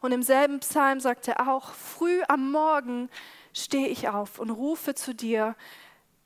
Und 0.00 0.12
im 0.12 0.22
selben 0.22 0.60
Psalm 0.60 1.00
sagt 1.00 1.28
er 1.28 1.48
auch, 1.48 1.72
früh 1.72 2.22
am 2.28 2.50
Morgen 2.50 3.08
stehe 3.54 3.88
ich 3.88 4.08
auf 4.08 4.38
und 4.38 4.50
rufe 4.50 4.94
zu 4.94 5.14
dir, 5.14 5.54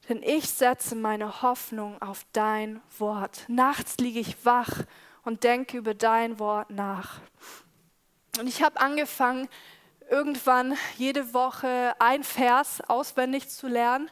denn 0.09 0.23
ich 0.23 0.49
setze 0.49 0.97
meine 0.97 1.43
Hoffnung 1.43 2.01
auf 2.01 2.25
dein 2.33 2.81
Wort. 2.99 3.45
Nachts 3.49 3.99
liege 3.99 4.19
ich 4.19 4.45
wach 4.45 4.85
und 5.29 5.45
denke 5.45 5.77
über 5.77 5.95
dein 5.95 6.39
Wort 6.39 6.71
nach. 6.71 7.21
Und 8.41 8.49
ich 8.49 8.63
habe 8.63 8.81
angefangen, 8.81 9.49
irgendwann 10.11 10.75
jede 10.97 11.35
Woche 11.35 11.95
ein 11.99 12.25
Vers 12.25 12.81
auswendig 12.89 13.51
zu 13.51 13.69
lernen. 13.69 14.11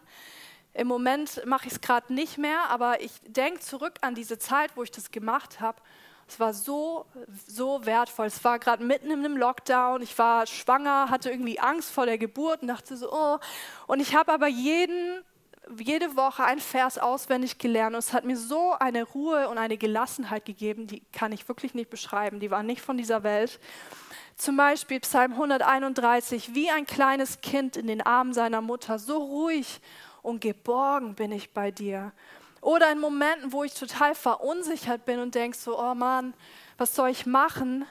Im 0.75 0.87
Moment 0.87 1.45
mache 1.47 1.69
ich 1.69 1.73
es 1.73 1.81
gerade 1.81 2.13
nicht 2.13 2.37
mehr, 2.37 2.69
aber 2.69 3.01
ich 3.01 3.13
denke 3.27 3.61
zurück 3.61 3.95
an 4.03 4.15
diese 4.15 4.39
Zeit, 4.39 4.77
wo 4.77 4.83
ich 4.83 4.91
das 4.91 5.11
gemacht 5.11 5.59
habe 5.61 5.81
es 6.29 6.41
war 6.41 6.53
so, 6.53 7.07
so 7.47 7.87
wertvoll. 7.87 8.27
Es 8.27 8.43
war 8.43 8.59
gerade 8.59 8.83
mitten 8.83 9.11
in 9.11 9.25
einem 9.25 9.37
Lockdown. 9.37 10.03
Ich 10.03 10.19
war 10.19 10.47
schwanger, 10.47 11.09
hatte 11.09 11.31
irgendwie 11.31 11.61
Angst 11.61 11.91
vor 11.91 12.05
der 12.05 12.19
Geburt 12.19 12.63
und 12.63 12.69
dachte 12.69 12.97
so, 12.97 13.13
oh. 13.13 13.39
Und 13.87 14.01
ich 14.01 14.15
habe 14.17 14.33
aber 14.33 14.49
jeden, 14.49 15.23
jede 15.79 16.17
Woche 16.17 16.45
ein 16.45 16.61
Vers 16.61 16.99
auswendig 16.99 17.59
gelernt 17.59 17.95
und 17.95 17.99
es 17.99 18.13
hat 18.13 18.25
mir 18.25 18.37
so 18.37 18.73
eine 18.73 19.03
Ruhe 19.03 19.49
und 19.49 19.59
eine 19.59 19.77
Gelassenheit 19.77 20.45
gegeben, 20.45 20.87
die 20.87 21.03
kann 21.13 21.33
ich 21.33 21.49
wirklich 21.49 21.75
nicht 21.75 21.91
beschreiben. 21.91 22.41
Die 22.41 22.51
war 22.51 22.63
nicht 22.63 22.81
von 22.81 22.97
dieser 22.97 23.23
Welt. 23.23 23.59
Zum 24.37 24.57
Beispiel 24.57 25.01
Psalm 25.01 25.33
131, 25.33 26.55
wie 26.55 26.71
ein 26.71 26.87
kleines 26.87 27.41
Kind 27.41 27.77
in 27.77 27.87
den 27.87 28.03
Armen 28.03 28.33
seiner 28.33 28.61
Mutter, 28.61 28.99
so 28.99 29.17
ruhig 29.17 29.81
und 30.23 30.41
geborgen 30.41 31.15
bin 31.15 31.33
ich 31.33 31.53
bei 31.53 31.71
dir. 31.71 32.13
Oder 32.61 32.93
in 32.93 32.99
Momenten, 32.99 33.53
wo 33.53 33.65
ich 33.65 33.75
total 33.75 34.15
verunsichert 34.15 35.05
bin 35.05 35.21
und 35.21 35.35
denke 35.35 35.57
so, 35.57 35.79
oh 35.79 35.95
Mann, 35.95 36.35
was 36.79 36.95
soll 36.95 37.11
ich 37.11 37.25
machen? 37.25 37.87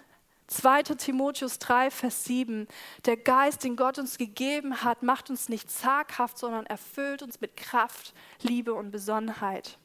2. 0.47 0.83
Timotheus 0.83 1.59
3, 1.59 1.89
Vers 1.89 2.23
7. 2.25 2.67
Der 3.05 3.17
Geist, 3.17 3.63
den 3.63 3.75
Gott 3.75 3.97
uns 3.97 4.17
gegeben 4.17 4.83
hat, 4.83 5.01
macht 5.03 5.29
uns 5.29 5.49
nicht 5.49 5.71
zaghaft, 5.71 6.37
sondern 6.37 6.65
erfüllt 6.65 7.23
uns 7.23 7.41
mit 7.41 7.57
Kraft, 7.57 8.13
Liebe 8.41 8.73
und 8.73 8.91
Besonnenheit. 8.91 9.77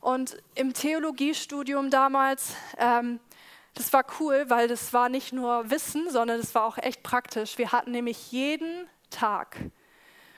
Und 0.00 0.36
im 0.54 0.72
Theologiestudium 0.72 1.90
damals, 1.90 2.54
ähm, 2.78 3.20
das 3.74 3.92
war 3.92 4.04
cool, 4.20 4.46
weil 4.48 4.68
das 4.68 4.92
war 4.92 5.08
nicht 5.08 5.32
nur 5.32 5.70
Wissen, 5.70 6.10
sondern 6.10 6.40
das 6.40 6.54
war 6.54 6.64
auch 6.64 6.78
echt 6.78 7.02
praktisch. 7.02 7.58
Wir 7.58 7.72
hatten 7.72 7.90
nämlich 7.90 8.32
jeden 8.32 8.88
Tag 9.10 9.56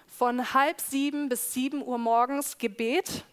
von 0.07 0.53
halb 0.55 0.81
sieben 0.81 1.29
bis 1.29 1.53
sieben 1.53 1.83
Uhr 1.83 1.98
morgens 1.98 2.59
Gebet 2.59 3.24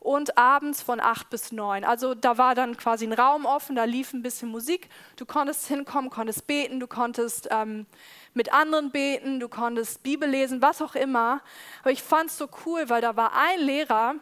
und 0.00 0.38
abends 0.38 0.80
von 0.80 0.98
acht 0.98 1.28
bis 1.28 1.52
neun. 1.52 1.84
Also 1.84 2.14
da 2.14 2.38
war 2.38 2.54
dann 2.54 2.76
quasi 2.76 3.06
ein 3.06 3.12
Raum 3.12 3.44
offen, 3.44 3.76
da 3.76 3.84
lief 3.84 4.14
ein 4.14 4.22
bisschen 4.22 4.48
Musik. 4.48 4.88
Du 5.16 5.26
konntest 5.26 5.66
hinkommen, 5.68 6.08
konntest 6.08 6.46
beten, 6.46 6.80
du 6.80 6.86
konntest 6.86 7.48
ähm, 7.50 7.86
mit 8.32 8.52
anderen 8.52 8.90
beten, 8.90 9.40
du 9.40 9.48
konntest 9.48 10.02
Bibel 10.02 10.28
lesen, 10.28 10.62
was 10.62 10.80
auch 10.80 10.94
immer. 10.94 11.42
Aber 11.82 11.90
ich 11.90 12.02
fand 12.02 12.30
es 12.30 12.38
so 12.38 12.48
cool, 12.64 12.88
weil 12.88 13.02
da 13.02 13.14
war 13.16 13.32
ein 13.34 13.60
Lehrer, 13.60 14.14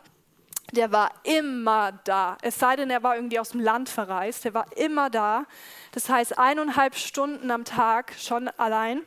der 0.72 0.90
war 0.90 1.12
immer 1.22 1.92
da. 2.04 2.36
Es 2.42 2.58
sei 2.58 2.74
denn, 2.74 2.90
er 2.90 3.04
war 3.04 3.14
irgendwie 3.14 3.38
aus 3.38 3.50
dem 3.50 3.60
Land 3.60 3.88
verreist, 3.88 4.44
der 4.44 4.54
war 4.54 4.66
immer 4.76 5.10
da. 5.10 5.44
Das 5.92 6.08
heißt, 6.08 6.38
eineinhalb 6.38 6.96
Stunden 6.96 7.52
am 7.52 7.64
Tag 7.64 8.14
schon 8.18 8.48
allein. 8.48 9.02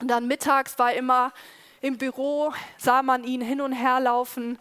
Und 0.00 0.08
dann 0.08 0.28
mittags 0.28 0.78
war 0.78 0.92
er 0.92 0.98
immer 0.98 1.32
im 1.80 1.96
Büro, 1.96 2.52
sah 2.76 3.02
man 3.02 3.24
ihn 3.24 3.40
hin 3.40 3.62
und 3.62 3.72
her 3.72 4.00
laufen 4.00 4.58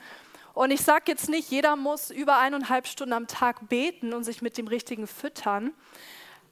und 0.54 0.72
ich 0.72 0.82
sage 0.82 1.06
jetzt 1.08 1.30
nicht, 1.30 1.50
jeder 1.50 1.76
muss 1.76 2.12
über 2.12 2.38
eineinhalb 2.38 2.88
Stunden 2.88 3.14
am 3.14 3.28
Tag 3.28 3.70
beten 3.70 4.14
und 4.14 4.24
sich 4.24 4.42
mit 4.42 4.58
dem 4.58 4.68
Richtigen 4.68 5.08
füttern. 5.08 5.74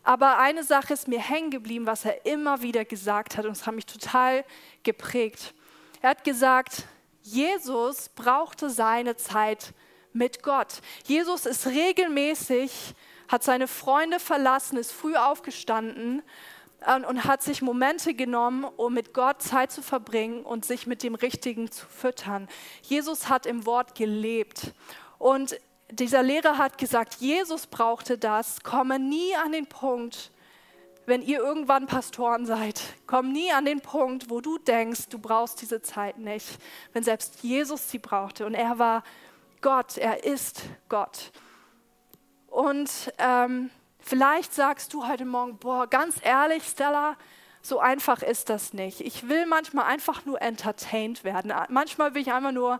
Aber 0.04 0.40
eine 0.40 0.64
Sache 0.64 0.94
ist 0.94 1.08
mir 1.08 1.20
hängen 1.20 1.52
geblieben, 1.52 1.86
was 1.86 2.06
er 2.06 2.26
immer 2.26 2.64
wieder 2.64 2.84
gesagt 2.84 3.38
hat 3.38 3.46
und 3.46 3.52
es 3.52 3.68
hat 3.68 3.76
mich 3.76 3.86
total 3.86 4.44
geprägt. 4.82 5.54
Er 6.02 6.12
hat 6.12 6.24
gesagt, 6.24 6.86
Jesus 7.22 8.10
brauchte 8.10 8.72
seine 8.72 9.16
Zeit 9.16 9.74
mit 10.14 10.42
Gott. 10.42 10.82
Jesus 11.06 11.46
ist 11.46 11.68
regelmäßig, 11.68 12.96
hat 13.28 13.44
seine 13.44 13.68
Freunde 13.68 14.20
verlassen, 14.20 14.78
ist 14.78 14.92
früh 14.92 15.16
aufgestanden 15.16 16.24
und 17.08 17.26
hat 17.26 17.44
sich 17.44 17.62
Momente 17.62 18.13
genommen, 18.13 18.63
um 18.63 18.94
mit 18.94 19.13
Gott 19.13 19.41
Zeit 19.41 19.72
zu 19.72 19.82
verbringen 19.82 20.41
und 20.41 20.65
sich 20.65 20.88
mit 20.88 21.04
dem 21.04 21.15
Richtigen 21.15 21.72
zu 21.72 21.86
füttern. 21.86 22.48
Jesus 22.82 23.30
hat 23.30 23.46
im 23.46 23.65
Wort 23.65 23.94
gelebt. 23.94 24.74
Und 25.20 25.60
dieser 25.91 26.24
Lehrer 26.24 26.58
hat 26.58 26.78
gesagt, 26.78 27.15
Jesus 27.15 27.67
brauchte 27.67 28.17
das. 28.17 28.63
Komme 28.63 28.98
nie 28.98 29.36
an 29.36 29.52
den 29.52 29.67
Punkt, 29.67 30.32
wenn 31.06 31.22
ihr 31.22 31.39
irgendwann 31.39 31.88
Pastoren 31.88 32.46
seid, 32.46 32.82
komm 33.06 33.32
nie 33.32 33.52
an 33.52 33.65
den 33.65 33.82
Punkt, 33.82 34.30
wo 34.30 34.39
du 34.39 34.58
denkst, 34.58 35.10
du 35.10 35.20
brauchst 35.20 35.62
diese 35.62 35.82
Zeit 35.82 36.17
nicht, 36.17 36.48
wenn 36.94 37.04
selbst 37.04 37.44
Jesus 37.44 37.89
sie 37.89 38.00
brauchte. 38.00 38.46
Und 38.46 38.54
er 38.54 38.80
war 38.80 39.04
Gott, 39.62 39.98
er 39.98 40.24
ist 40.24 40.63
Gott. 40.89 41.32
Und 42.48 43.13
ähm, 43.17 43.70
Vielleicht 44.02 44.54
sagst 44.54 44.94
du 44.94 45.08
heute 45.08 45.26
Morgen, 45.26 45.58
boah, 45.58 45.88
ganz 45.88 46.16
ehrlich, 46.24 46.64
Stella, 46.64 47.16
so 47.62 47.80
einfach 47.80 48.24
ist 48.24 48.50
das 48.50 48.74
nicht. 48.74 49.00
Ich 49.02 49.30
will 49.30 49.46
manchmal 49.46 49.86
einfach 49.86 50.26
nur 50.26 50.42
entertained 50.42 51.24
werden. 51.24 51.54
Manchmal 51.70 52.14
will 52.16 52.24
ich 52.24 52.34
einfach 52.34 52.52
nur 52.52 52.80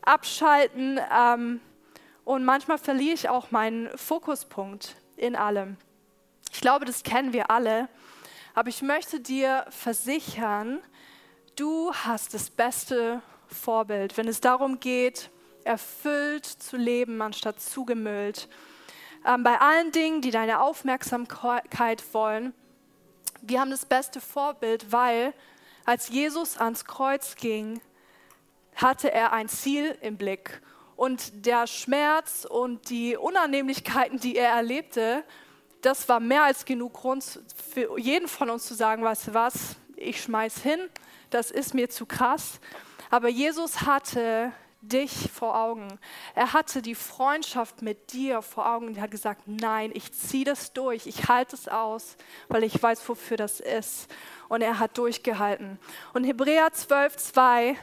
abschalten 0.00 0.98
ähm, 1.14 1.60
und 2.24 2.44
manchmal 2.44 2.78
verliere 2.78 3.14
ich 3.14 3.28
auch 3.28 3.50
meinen 3.50 3.96
Fokuspunkt 3.96 4.96
in 5.16 5.36
allem. 5.36 5.76
Ich 6.50 6.60
glaube, 6.60 6.86
das 6.86 7.02
kennen 7.02 7.32
wir 7.32 7.50
alle. 7.50 7.88
Aber 8.54 8.68
ich 8.68 8.82
möchte 8.82 9.20
dir 9.20 9.66
versichern, 9.70 10.80
du 11.56 11.92
hast 11.94 12.34
das 12.34 12.50
beste 12.50 13.22
Vorbild, 13.46 14.16
wenn 14.16 14.28
es 14.28 14.40
darum 14.40 14.80
geht, 14.80 15.30
erfüllt 15.64 16.46
zu 16.46 16.76
leben, 16.76 17.20
anstatt 17.22 17.60
zugemüllt. 17.60 18.48
Ähm, 19.26 19.42
bei 19.42 19.60
allen 19.60 19.92
Dingen, 19.92 20.20
die 20.20 20.30
deine 20.30 20.60
Aufmerksamkeit 20.60 22.02
wollen, 22.12 22.54
wir 23.40 23.60
haben 23.60 23.70
das 23.70 23.86
beste 23.86 24.20
Vorbild, 24.20 24.92
weil 24.92 25.32
als 25.84 26.08
Jesus 26.08 26.58
ans 26.58 26.84
Kreuz 26.84 27.36
ging, 27.36 27.80
hatte 28.76 29.12
er 29.12 29.32
ein 29.32 29.48
Ziel 29.48 29.96
im 30.00 30.16
Blick. 30.16 30.60
Und 30.96 31.46
der 31.46 31.66
Schmerz 31.66 32.46
und 32.48 32.88
die 32.90 33.16
Unannehmlichkeiten, 33.16 34.18
die 34.18 34.36
er 34.36 34.50
erlebte, 34.50 35.24
das 35.80 36.08
war 36.08 36.20
mehr 36.20 36.44
als 36.44 36.64
genug 36.64 36.94
Grund 36.94 37.40
für 37.72 37.98
jeden 37.98 38.28
von 38.28 38.50
uns 38.50 38.66
zu 38.66 38.74
sagen, 38.74 39.02
weißt 39.02 39.28
du 39.28 39.34
was, 39.34 39.76
ich 39.96 40.22
schmeiß 40.22 40.58
hin, 40.62 40.80
das 41.30 41.50
ist 41.50 41.74
mir 41.74 41.90
zu 41.90 42.06
krass. 42.06 42.60
Aber 43.10 43.28
Jesus 43.28 43.82
hatte 43.82 44.52
dich 44.82 45.30
vor 45.32 45.56
Augen. 45.56 45.98
Er 46.34 46.52
hatte 46.52 46.82
die 46.82 46.94
Freundschaft 46.94 47.82
mit 47.82 48.12
dir 48.12 48.42
vor 48.42 48.68
Augen 48.68 48.88
und 48.88 49.00
hat 49.00 49.10
gesagt, 49.10 49.42
nein, 49.46 49.90
ich 49.94 50.12
ziehe 50.12 50.44
das 50.44 50.72
durch, 50.72 51.06
ich 51.06 51.28
halte 51.28 51.56
es 51.56 51.68
aus, 51.68 52.16
weil 52.48 52.64
ich 52.64 52.82
weiß, 52.82 53.08
wofür 53.08 53.36
das 53.36 53.60
ist. 53.60 54.12
Und 54.48 54.60
er 54.60 54.78
hat 54.78 54.98
durchgehalten. 54.98 55.78
Und 56.12 56.24
Hebräer 56.24 56.72
12, 56.72 57.16
2, 57.16 57.76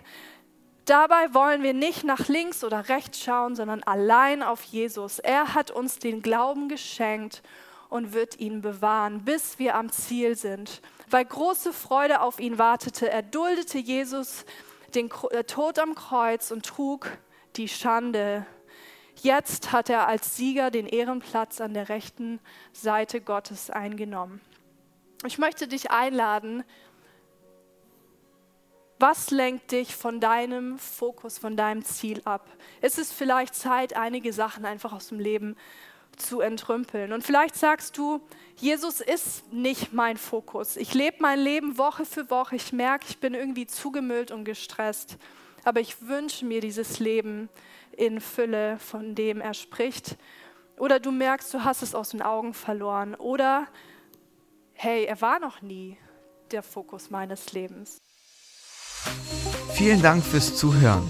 dabei 0.86 1.34
wollen 1.34 1.64
wir 1.64 1.74
nicht 1.74 2.04
nach 2.04 2.28
links 2.28 2.64
oder 2.64 2.90
rechts 2.90 3.24
schauen, 3.24 3.56
sondern 3.56 3.82
allein 3.84 4.44
auf 4.44 4.64
Jesus. 4.64 5.20
Er 5.20 5.54
hat 5.54 5.72
uns 5.72 6.00
den 6.00 6.22
Glauben 6.22 6.68
geschenkt 6.68 7.42
und 7.90 8.14
wird 8.14 8.40
ihn 8.40 8.62
bewahren, 8.62 9.24
bis 9.26 9.58
wir 9.58 9.76
am 9.76 9.92
Ziel 9.92 10.36
sind. 10.36 10.82
Weil 11.10 11.26
große 11.26 11.74
Freude 11.74 12.22
auf 12.22 12.40
ihn 12.40 12.60
wartete, 12.60 13.10
erduldete 13.10 13.80
Jesus 13.80 14.46
den 14.96 15.10
äh, 15.32 15.44
Tod 15.44 15.80
am 15.80 15.96
Kreuz 15.96 16.52
und 16.52 16.66
trug 16.66 17.10
die 17.56 17.68
Schande. 17.68 18.46
Jetzt 19.22 19.72
hat 19.72 19.90
er 19.90 20.08
als 20.08 20.38
Sieger 20.38 20.72
den 20.72 20.86
Ehrenplatz 20.86 21.60
an 21.62 21.74
der 21.74 21.90
rechten 21.90 22.40
Seite 22.72 23.22
Gottes 23.22 23.70
eingenommen. 23.70 24.42
Ich 25.26 25.38
möchte 25.38 25.68
dich 25.68 25.92
einladen, 25.92 26.64
was 29.00 29.32
lenkt 29.32 29.72
dich 29.72 29.96
von 29.96 30.20
deinem 30.20 30.78
Fokus, 30.78 31.38
von 31.38 31.56
deinem 31.56 31.86
Ziel 31.86 32.22
ab? 32.26 32.46
Ist 32.82 33.00
es 33.00 33.14
vielleicht 33.14 33.56
Zeit, 33.56 33.96
einige 33.96 34.34
Sachen 34.34 34.66
einfach 34.66 34.92
aus 34.92 35.08
dem 35.08 35.20
Leben 35.20 35.56
zu 36.18 36.42
entrümpeln. 36.42 37.14
Und 37.14 37.24
vielleicht 37.24 37.56
sagst 37.56 37.98
du, 37.98 38.22
Jesus 38.58 39.00
ist 39.00 39.52
nicht 39.54 39.94
mein 39.94 40.18
Fokus. 40.18 40.76
Ich 40.76 40.94
lebe 40.94 41.18
mein 41.20 41.40
Leben 41.40 41.78
Woche 41.78 42.06
für 42.06 42.30
Woche. 42.30 42.56
Ich 42.56 42.74
merke, 42.74 43.06
ich 43.10 43.20
bin 43.20 43.34
irgendwie 43.34 43.68
zugemüllt 43.68 44.32
und 44.32 44.44
gestresst. 44.44 45.18
Aber 45.64 45.80
ich 45.80 46.02
wünsche 46.02 46.46
mir 46.46 46.62
dieses 46.62 47.00
Leben 47.00 47.50
in 47.96 48.22
Fülle, 48.22 48.78
von 48.80 49.16
dem 49.16 49.42
er 49.42 49.54
spricht. 49.54 50.18
Oder 50.78 51.00
du 51.00 51.12
merkst, 51.12 51.54
du 51.54 51.64
hast 51.64 51.82
es 51.82 51.96
aus 51.96 52.10
den 52.10 52.22
Augen 52.22 52.54
verloren. 52.54 53.16
Oder, 53.16 53.68
hey, 54.74 55.06
er 55.06 55.22
war 55.22 55.40
noch 55.40 55.62
nie 55.62 55.98
der 56.52 56.64
Fokus 56.64 57.10
meines 57.10 57.52
Lebens. 57.54 58.02
Vielen 59.74 60.02
Dank 60.02 60.24
fürs 60.24 60.56
Zuhören. 60.56 61.10